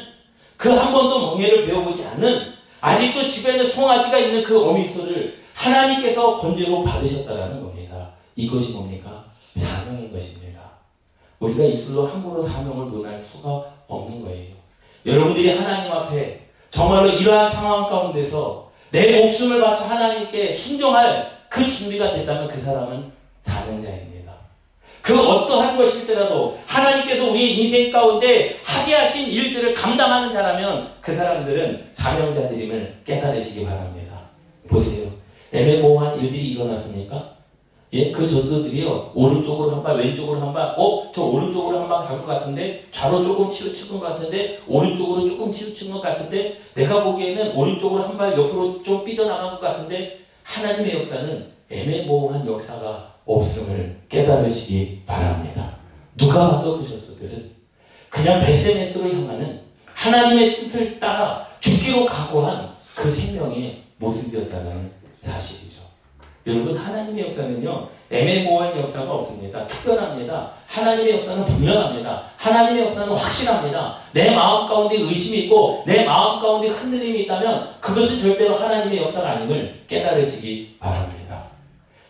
그 0.57 0.69
한 0.69 0.93
번도 0.93 1.31
멍해를 1.31 1.65
배워보지 1.65 2.05
않는 2.05 2.53
아직도 2.79 3.27
집에는 3.27 3.67
송아지가 3.67 4.19
있는 4.19 4.43
그 4.43 4.69
어미소를 4.69 5.39
하나님께서 5.55 6.39
번제로 6.39 6.83
받으셨다라는 6.83 7.61
겁니다. 7.61 8.11
이것이 8.35 8.73
뭡니까? 8.73 9.25
사명인 9.55 10.13
것입니다. 10.13 10.61
우리가 11.39 11.63
입술로 11.63 12.05
함부로 12.05 12.43
사명을 12.43 12.91
논할 12.91 13.21
수가 13.23 13.65
없는 13.87 14.21
거예요. 14.21 14.53
여러분들이 15.03 15.49
하나님 15.57 15.91
앞에 15.91 16.47
정말로 16.69 17.09
이러한 17.09 17.51
상황 17.51 17.89
가운데서 17.89 18.71
내 18.91 19.19
목숨을 19.19 19.59
바쳐 19.61 19.85
하나님께 19.85 20.55
순종할 20.55 21.45
그 21.49 21.67
준비가 21.67 22.13
됐다면 22.13 22.47
그 22.47 22.61
사람은 22.61 23.11
사명자입니다. 23.41 24.12
그 25.03 25.19
어떠한 25.19 25.75
것일지라도 25.75 26.57
하나님께서 26.65 27.29
우리 27.29 27.57
인생 27.61 27.91
가운데 27.91 28.57
하게 28.63 28.95
하신 28.95 29.27
일들을 29.29 29.73
감당하는 29.73 30.31
자라면 30.31 30.91
그 31.01 31.13
사람들은 31.13 31.87
사명자들임을 31.93 33.01
깨달으시기 33.05 33.65
바랍니다. 33.65 34.21
보세요. 34.69 35.09
애매모호한 35.51 36.17
일들이 36.19 36.51
일어났습니까? 36.51 37.33
예, 37.91 38.11
그 38.11 38.27
저수들이요, 38.27 39.11
오른쪽으로 39.13 39.71
한 39.75 39.83
발, 39.83 39.97
왼쪽으로 39.97 40.39
한 40.39 40.53
발, 40.53 40.73
어, 40.77 41.11
저 41.13 41.21
오른쪽으로 41.21 41.81
한 41.81 41.89
발 41.89 42.07
갈 42.07 42.21
것 42.21 42.25
같은데, 42.25 42.83
좌로 42.89 43.23
조금 43.23 43.49
치우친 43.49 43.99
것 43.99 44.05
같은데, 44.07 44.61
오른쪽으로 44.67 45.27
조금 45.29 45.51
치우친 45.51 45.91
것 45.91 46.01
같은데, 46.01 46.57
내가 46.73 47.03
보기에는 47.03 47.55
오른쪽으로 47.55 48.03
한 48.03 48.17
발 48.17 48.31
옆으로 48.31 48.81
좀 48.81 49.03
삐져나간 49.05 49.51
것 49.51 49.59
같은데, 49.59 50.21
하나님의 50.43 51.01
역사는 51.01 51.45
애매모호한 51.69 52.47
역사가 52.47 53.12
없음을 53.25 54.01
깨달으시기 54.09 55.03
바랍니다. 55.05 55.77
누가 56.15 56.49
봐도 56.49 56.79
그 56.79 56.87
저수들은 56.87 57.51
그냥 58.09 58.41
베세메트로 58.41 59.09
향하는 59.09 59.61
하나님의 59.93 60.59
뜻을 60.59 60.99
따라 60.99 61.47
죽기로 61.59 62.05
각오한 62.05 62.73
그 62.95 63.11
생명의 63.11 63.81
모습이었다는 63.97 64.91
사실이죠. 65.21 65.83
여러분 66.45 66.77
하나님의 66.77 67.29
역사는요 67.29 67.89
애매모호한 68.11 68.77
역사가 68.79 69.11
없습니다. 69.13 69.65
특별합니다. 69.65 70.51
하나님의 70.67 71.17
역사는 71.17 71.45
분명합니다. 71.45 72.23
하나님의 72.37 72.85
역사는 72.87 73.13
확실합니다. 73.13 73.97
내 74.11 74.35
마음 74.35 74.67
가운데 74.67 74.97
의심이 74.97 75.45
있고 75.45 75.83
내 75.87 76.05
마음 76.05 76.39
가운데 76.39 76.67
흔들림이 76.67 77.23
있다면 77.23 77.75
그것은 77.79 78.21
절대로 78.21 78.55
하나님의 78.57 79.01
역사가 79.03 79.31
아님을 79.31 79.85
깨달으시기 79.87 80.77
바랍니다. 80.79 81.22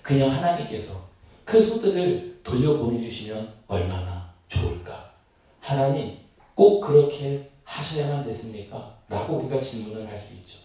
그냥 0.03 0.29
하나님께서 0.29 1.09
그 1.45 1.65
소들을 1.65 2.41
돌려보내주시면 2.43 3.53
얼마나 3.67 4.31
좋을까? 4.49 5.11
하나님 5.59 6.17
꼭 6.53 6.81
그렇게 6.81 7.49
하셔야만 7.63 8.25
됐습니까? 8.25 8.97
라고 9.09 9.37
우리가 9.37 9.59
질문을 9.59 10.07
할 10.07 10.19
수 10.19 10.33
있죠. 10.35 10.59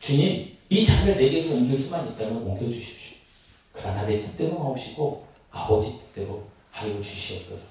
주님, 0.00 0.56
이 0.70 0.84
잔을 0.84 1.16
내게서 1.16 1.54
옮길 1.54 1.78
수만 1.78 2.08
있다면 2.08 2.42
옮겨주십시오. 2.42 3.18
그러나 3.72 4.06
내 4.06 4.22
뜻대로 4.24 4.58
마옵시고 4.58 5.26
아버지 5.50 5.98
뜻대로 5.98 6.46
하여 6.70 7.00
주시옵소서. 7.02 7.66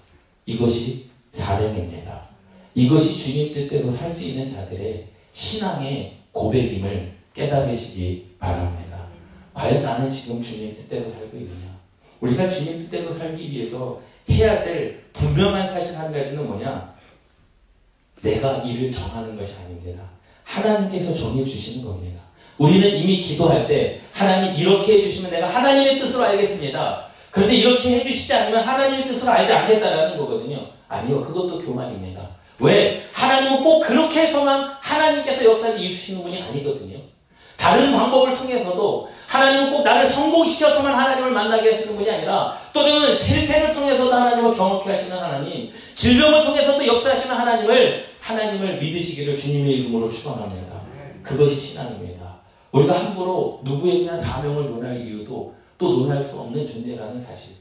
이것이 0.46 1.10
사명입니다. 1.32 2.28
이것이 2.76 3.20
주님 3.20 3.54
뜻대로 3.54 3.92
살 3.92 4.12
수 4.12 4.24
있는 4.24 4.50
자들의 4.50 5.08
신앙의 5.32 6.18
고백임을 6.32 7.14
깨달으시기 7.34 8.36
바랍니다. 8.40 8.97
과연 9.58 9.82
나는 9.82 10.12
지금 10.12 10.44
주님 10.44 10.76
뜻대로 10.76 11.10
살고 11.10 11.36
있느냐? 11.36 11.76
우리가 12.22 12.48
주님 12.48 12.84
뜻대로 12.84 13.18
살기 13.18 13.52
위해서 13.52 14.00
해야 14.30 14.64
될 14.64 15.04
분명한 15.14 15.68
사실 15.68 15.98
한 15.98 16.14
가지는 16.14 16.48
뭐냐? 16.48 16.94
내가 18.22 18.58
일을 18.58 18.92
정하는 18.92 19.36
것이 19.36 19.56
아닙니다. 19.64 20.04
하나님께서 20.44 21.16
정해 21.16 21.44
주시는 21.44 21.88
겁니다. 21.88 22.22
우리는 22.60 22.88
이미 22.98 23.18
기도할 23.18 23.68
때 23.68 24.00
하나님 24.14 24.56
이렇게 24.56 24.94
해주시면 24.94 25.32
내가 25.32 25.50
하나님의 25.50 26.00
뜻으로 26.00 26.26
알겠습니다. 26.26 27.08
그런데 27.32 27.56
이렇게 27.56 27.98
해주시지 27.98 28.34
않으면 28.34 28.64
하나님의 28.64 29.08
뜻으로 29.08 29.32
알지 29.32 29.52
않겠다라는 29.52 30.18
거거든요. 30.20 30.68
아니요, 30.88 31.24
그것도 31.24 31.60
교만입니다. 31.62 32.22
왜? 32.60 33.04
하나님은 33.12 33.64
꼭 33.64 33.82
그렇게 33.82 34.28
해서만 34.28 34.72
하나님께서 34.82 35.46
역사를 35.46 35.80
이루시는 35.80 36.22
분이 36.22 36.44
아니거든요. 36.44 36.98
다른 37.68 37.92
방법을 37.92 38.38
통해서도 38.38 39.10
하나님은 39.28 39.72
꼭 39.72 39.84
나를 39.84 40.08
성공시켜서만 40.08 40.98
하나님을 40.98 41.32
만나게 41.32 41.72
하시는 41.72 41.98
분이 41.98 42.10
아니라 42.10 42.58
또는 42.72 43.14
실패를 43.14 43.74
통해서도 43.74 44.10
하나님을 44.10 44.56
경험케 44.56 44.90
하시는 44.90 45.18
하나님, 45.18 45.70
질병을 45.94 46.46
통해서도 46.46 46.88
역사하시는 46.88 47.36
하나님을 47.36 48.06
하나님을 48.22 48.80
믿으시기를 48.80 49.38
주님의 49.38 49.80
이름으로 49.80 50.10
축원합니다. 50.10 50.80
그것이 51.22 51.56
신앙입니다. 51.56 52.38
우리가 52.72 52.98
함부로 52.98 53.60
누구에 53.66 54.06
대한 54.06 54.22
사명을 54.22 54.70
논할 54.70 55.06
이유도 55.06 55.54
또 55.78 55.92
논할 55.92 56.24
수 56.24 56.40
없는 56.40 56.72
존재라는 56.72 57.22
사실. 57.22 57.58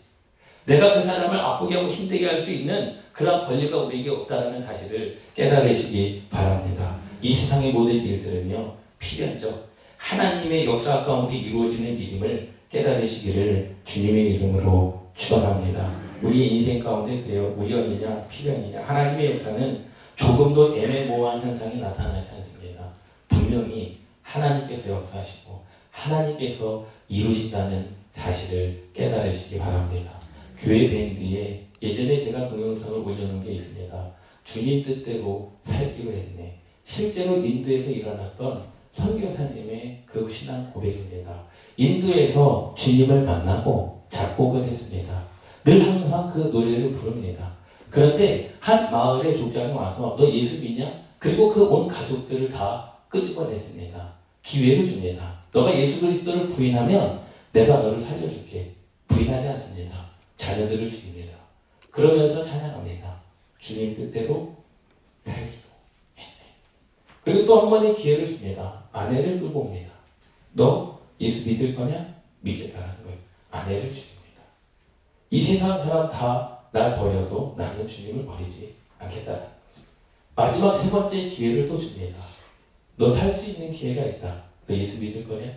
내가 0.66 0.94
그 0.94 1.00
사람을 1.00 1.36
아프게 1.36 1.74
하고 1.74 1.88
힘들게 1.88 2.26
할 2.28 2.40
수 2.40 2.52
있는 2.52 2.94
그런 3.12 3.44
권리가 3.44 3.76
우리에게 3.76 4.10
없다는 4.10 4.64
사실을 4.64 5.18
깨달으시기 5.34 6.26
바랍니다. 6.30 6.94
이 7.20 7.34
세상의 7.34 7.72
모든 7.72 7.94
일들은요, 7.94 8.72
필연적 9.00 9.65
하나님의 10.06 10.66
역사 10.66 11.04
가운데 11.04 11.36
이루어지는 11.36 11.98
믿음을 11.98 12.48
깨달으시기를 12.70 13.74
주님의 13.84 14.34
이름으로 14.34 15.02
축원합니다. 15.16 16.00
우리의 16.22 16.54
인생 16.54 16.82
가운데 16.82 17.24
그래요. 17.24 17.52
우연이냐 17.58 18.28
필연이냐 18.28 18.84
하나님의 18.84 19.32
역사는 19.32 19.84
조금도 20.14 20.76
애매모호한 20.76 21.42
현상이 21.42 21.80
나타나지 21.80 22.30
않습니다. 22.36 22.92
분명히 23.26 23.98
하나님께서 24.22 24.90
역사하시고 24.92 25.60
하나님께서 25.90 26.86
이루신다는 27.08 27.88
사실을 28.12 28.84
깨달으시기 28.94 29.58
바랍니다. 29.58 30.12
교회 30.56 30.88
밴드에 30.88 31.64
예전에 31.82 32.22
제가 32.22 32.48
동영상을 32.48 32.96
올려놓은 33.00 33.44
게 33.44 33.54
있습니다. 33.54 34.12
주님 34.44 34.84
뜻대로 34.84 35.50
살기로 35.64 36.12
했네. 36.12 36.60
실제로 36.84 37.44
인도에서 37.44 37.90
일어났던 37.90 38.75
선교사님의 38.96 40.02
그 40.06 40.28
신앙 40.30 40.72
고백입니다. 40.72 41.44
인도에서 41.76 42.74
주님을 42.76 43.22
만나고 43.22 44.02
작곡을 44.08 44.64
했습니다. 44.64 45.24
늘 45.64 45.86
항상 45.86 46.30
그 46.32 46.38
노래를 46.52 46.90
부릅니다. 46.90 47.52
그런데 47.90 48.54
한 48.60 48.90
마을의 48.90 49.36
족장이 49.36 49.72
와서 49.72 50.16
너 50.18 50.30
예수 50.30 50.62
믿냐? 50.62 50.90
그리고 51.18 51.52
그 51.52 51.68
온 51.68 51.88
가족들을 51.88 52.50
다 52.50 52.92
끄집어냈습니다. 53.08 54.12
기회를 54.42 54.88
줍니다. 54.88 55.40
너가 55.52 55.74
예수 55.76 56.00
그리스도를 56.02 56.46
부인하면 56.46 57.20
내가 57.52 57.78
너를 57.78 58.00
살려줄게. 58.00 58.72
부인하지 59.08 59.48
않습니다. 59.48 59.96
자녀들을 60.36 60.88
죽입니다. 60.88 61.32
그러면서 61.90 62.42
찬양합니다. 62.42 63.20
주님 63.58 63.96
뜻대로 63.96 64.54
했네. 65.26 65.50
그리고 67.24 67.46
또 67.46 67.60
한 67.62 67.70
번의 67.70 67.96
기회를 67.96 68.26
줍니다. 68.28 68.84
아내를 68.96 69.40
끌고 69.40 69.60
옵니다. 69.60 69.92
너 70.52 71.00
예수 71.20 71.48
믿을 71.48 71.74
거냐? 71.74 72.14
믿겠다는 72.40 73.04
거예요. 73.04 73.18
아내를 73.50 73.92
주입니다. 73.92 74.42
이 75.30 75.40
세상 75.40 75.78
사람 75.84 76.10
다 76.10 76.56
날 76.72 76.94
버려도 76.96 77.54
나는 77.56 77.88
주님을 77.88 78.26
버리지 78.26 78.74
않겠다는 78.98 79.40
거죠. 79.40 79.50
마지막 80.34 80.74
세 80.76 80.90
번째 80.90 81.28
기회를 81.28 81.68
또 81.68 81.78
줍니다. 81.78 82.18
너 82.96 83.10
살 83.10 83.32
수 83.32 83.50
있는 83.52 83.72
기회가 83.72 84.02
있다. 84.02 84.44
너 84.66 84.74
예수 84.74 85.00
믿을 85.00 85.26
거냐? 85.26 85.50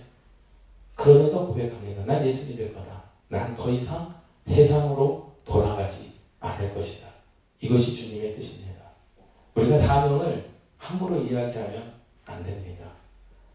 그러면서 0.96 1.46
고백합니다. 1.48 2.06
난 2.06 2.26
예수 2.26 2.48
믿을 2.50 2.74
거다. 2.74 3.04
난 3.28 3.56
더 3.58 3.70
이상 3.70 4.16
세상으로 4.46 5.36
돌아가지 5.44 6.14
않을 6.40 6.74
것이다. 6.74 7.10
이것이 7.60 7.96
주님의 7.98 8.36
뜻입니다. 8.36 8.82
우리가 9.56 9.78
사명을 9.78 10.50
함부로 10.78 11.22
이야기하면 11.22 11.94
안 12.26 12.44
됩니다. 12.46 12.86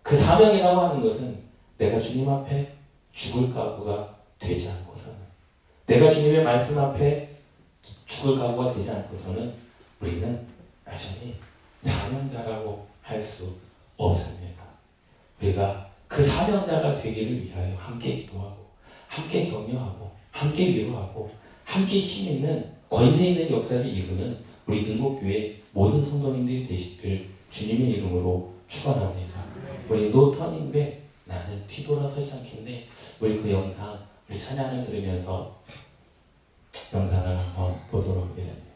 그 0.05 0.17
사명이라고 0.17 0.81
하는 0.81 1.03
것은 1.03 1.39
내가 1.79 1.99
주님 1.99 2.29
앞에 2.29 2.75
죽을 3.13 3.53
각오가 3.55 4.17
되지 4.39 4.69
않고서는 4.69 5.19
내가 5.87 6.13
주님의 6.13 6.45
말씀 6.45 6.79
앞에 6.79 7.31
죽을 8.07 8.39
각오가 8.39 8.75
되지 8.75 8.91
않고서는 8.91 9.55
우리는 10.01 10.47
여전히 10.87 11.37
사명자라고 11.83 12.87
할 13.03 13.23
수 13.23 13.55
없습니다. 13.97 14.63
우리가 15.41 15.91
그 16.07 16.23
사명자가 16.23 17.01
되기를 17.01 17.45
위하여 17.45 17.75
함께 17.77 18.17
기도하고 18.17 18.67
함께 19.09 19.49
격려하고 19.49 20.11
함께 20.31 20.69
위로하고 20.75 21.31
함께 21.65 22.01
힘 22.01 22.35
있는 22.35 22.73
권세 22.91 23.31
있는 23.31 23.51
역사를 23.51 23.87
이루는 23.87 24.39
우리 24.67 24.83
능곡교회 24.83 25.63
모든 25.73 26.05
성도님들이 26.05 26.67
되시길 26.67 27.31
주님의 27.51 27.91
이름으로 27.93 28.53
축원합니다. 28.69 29.34
우리 29.89 30.11
노터닝배 30.11 31.03
나는 31.27 31.67
뒤돌아서지 31.67 32.35
않겠네. 32.35 32.87
우리 33.21 33.43
그 33.43 33.51
영상 33.51 33.99
우리 34.29 34.39
찬양을 34.39 34.85
들으면서 34.85 35.63
영상을 36.93 37.39
한번 37.39 37.81
보도록 37.91 38.31
하겠습니다. 38.31 38.74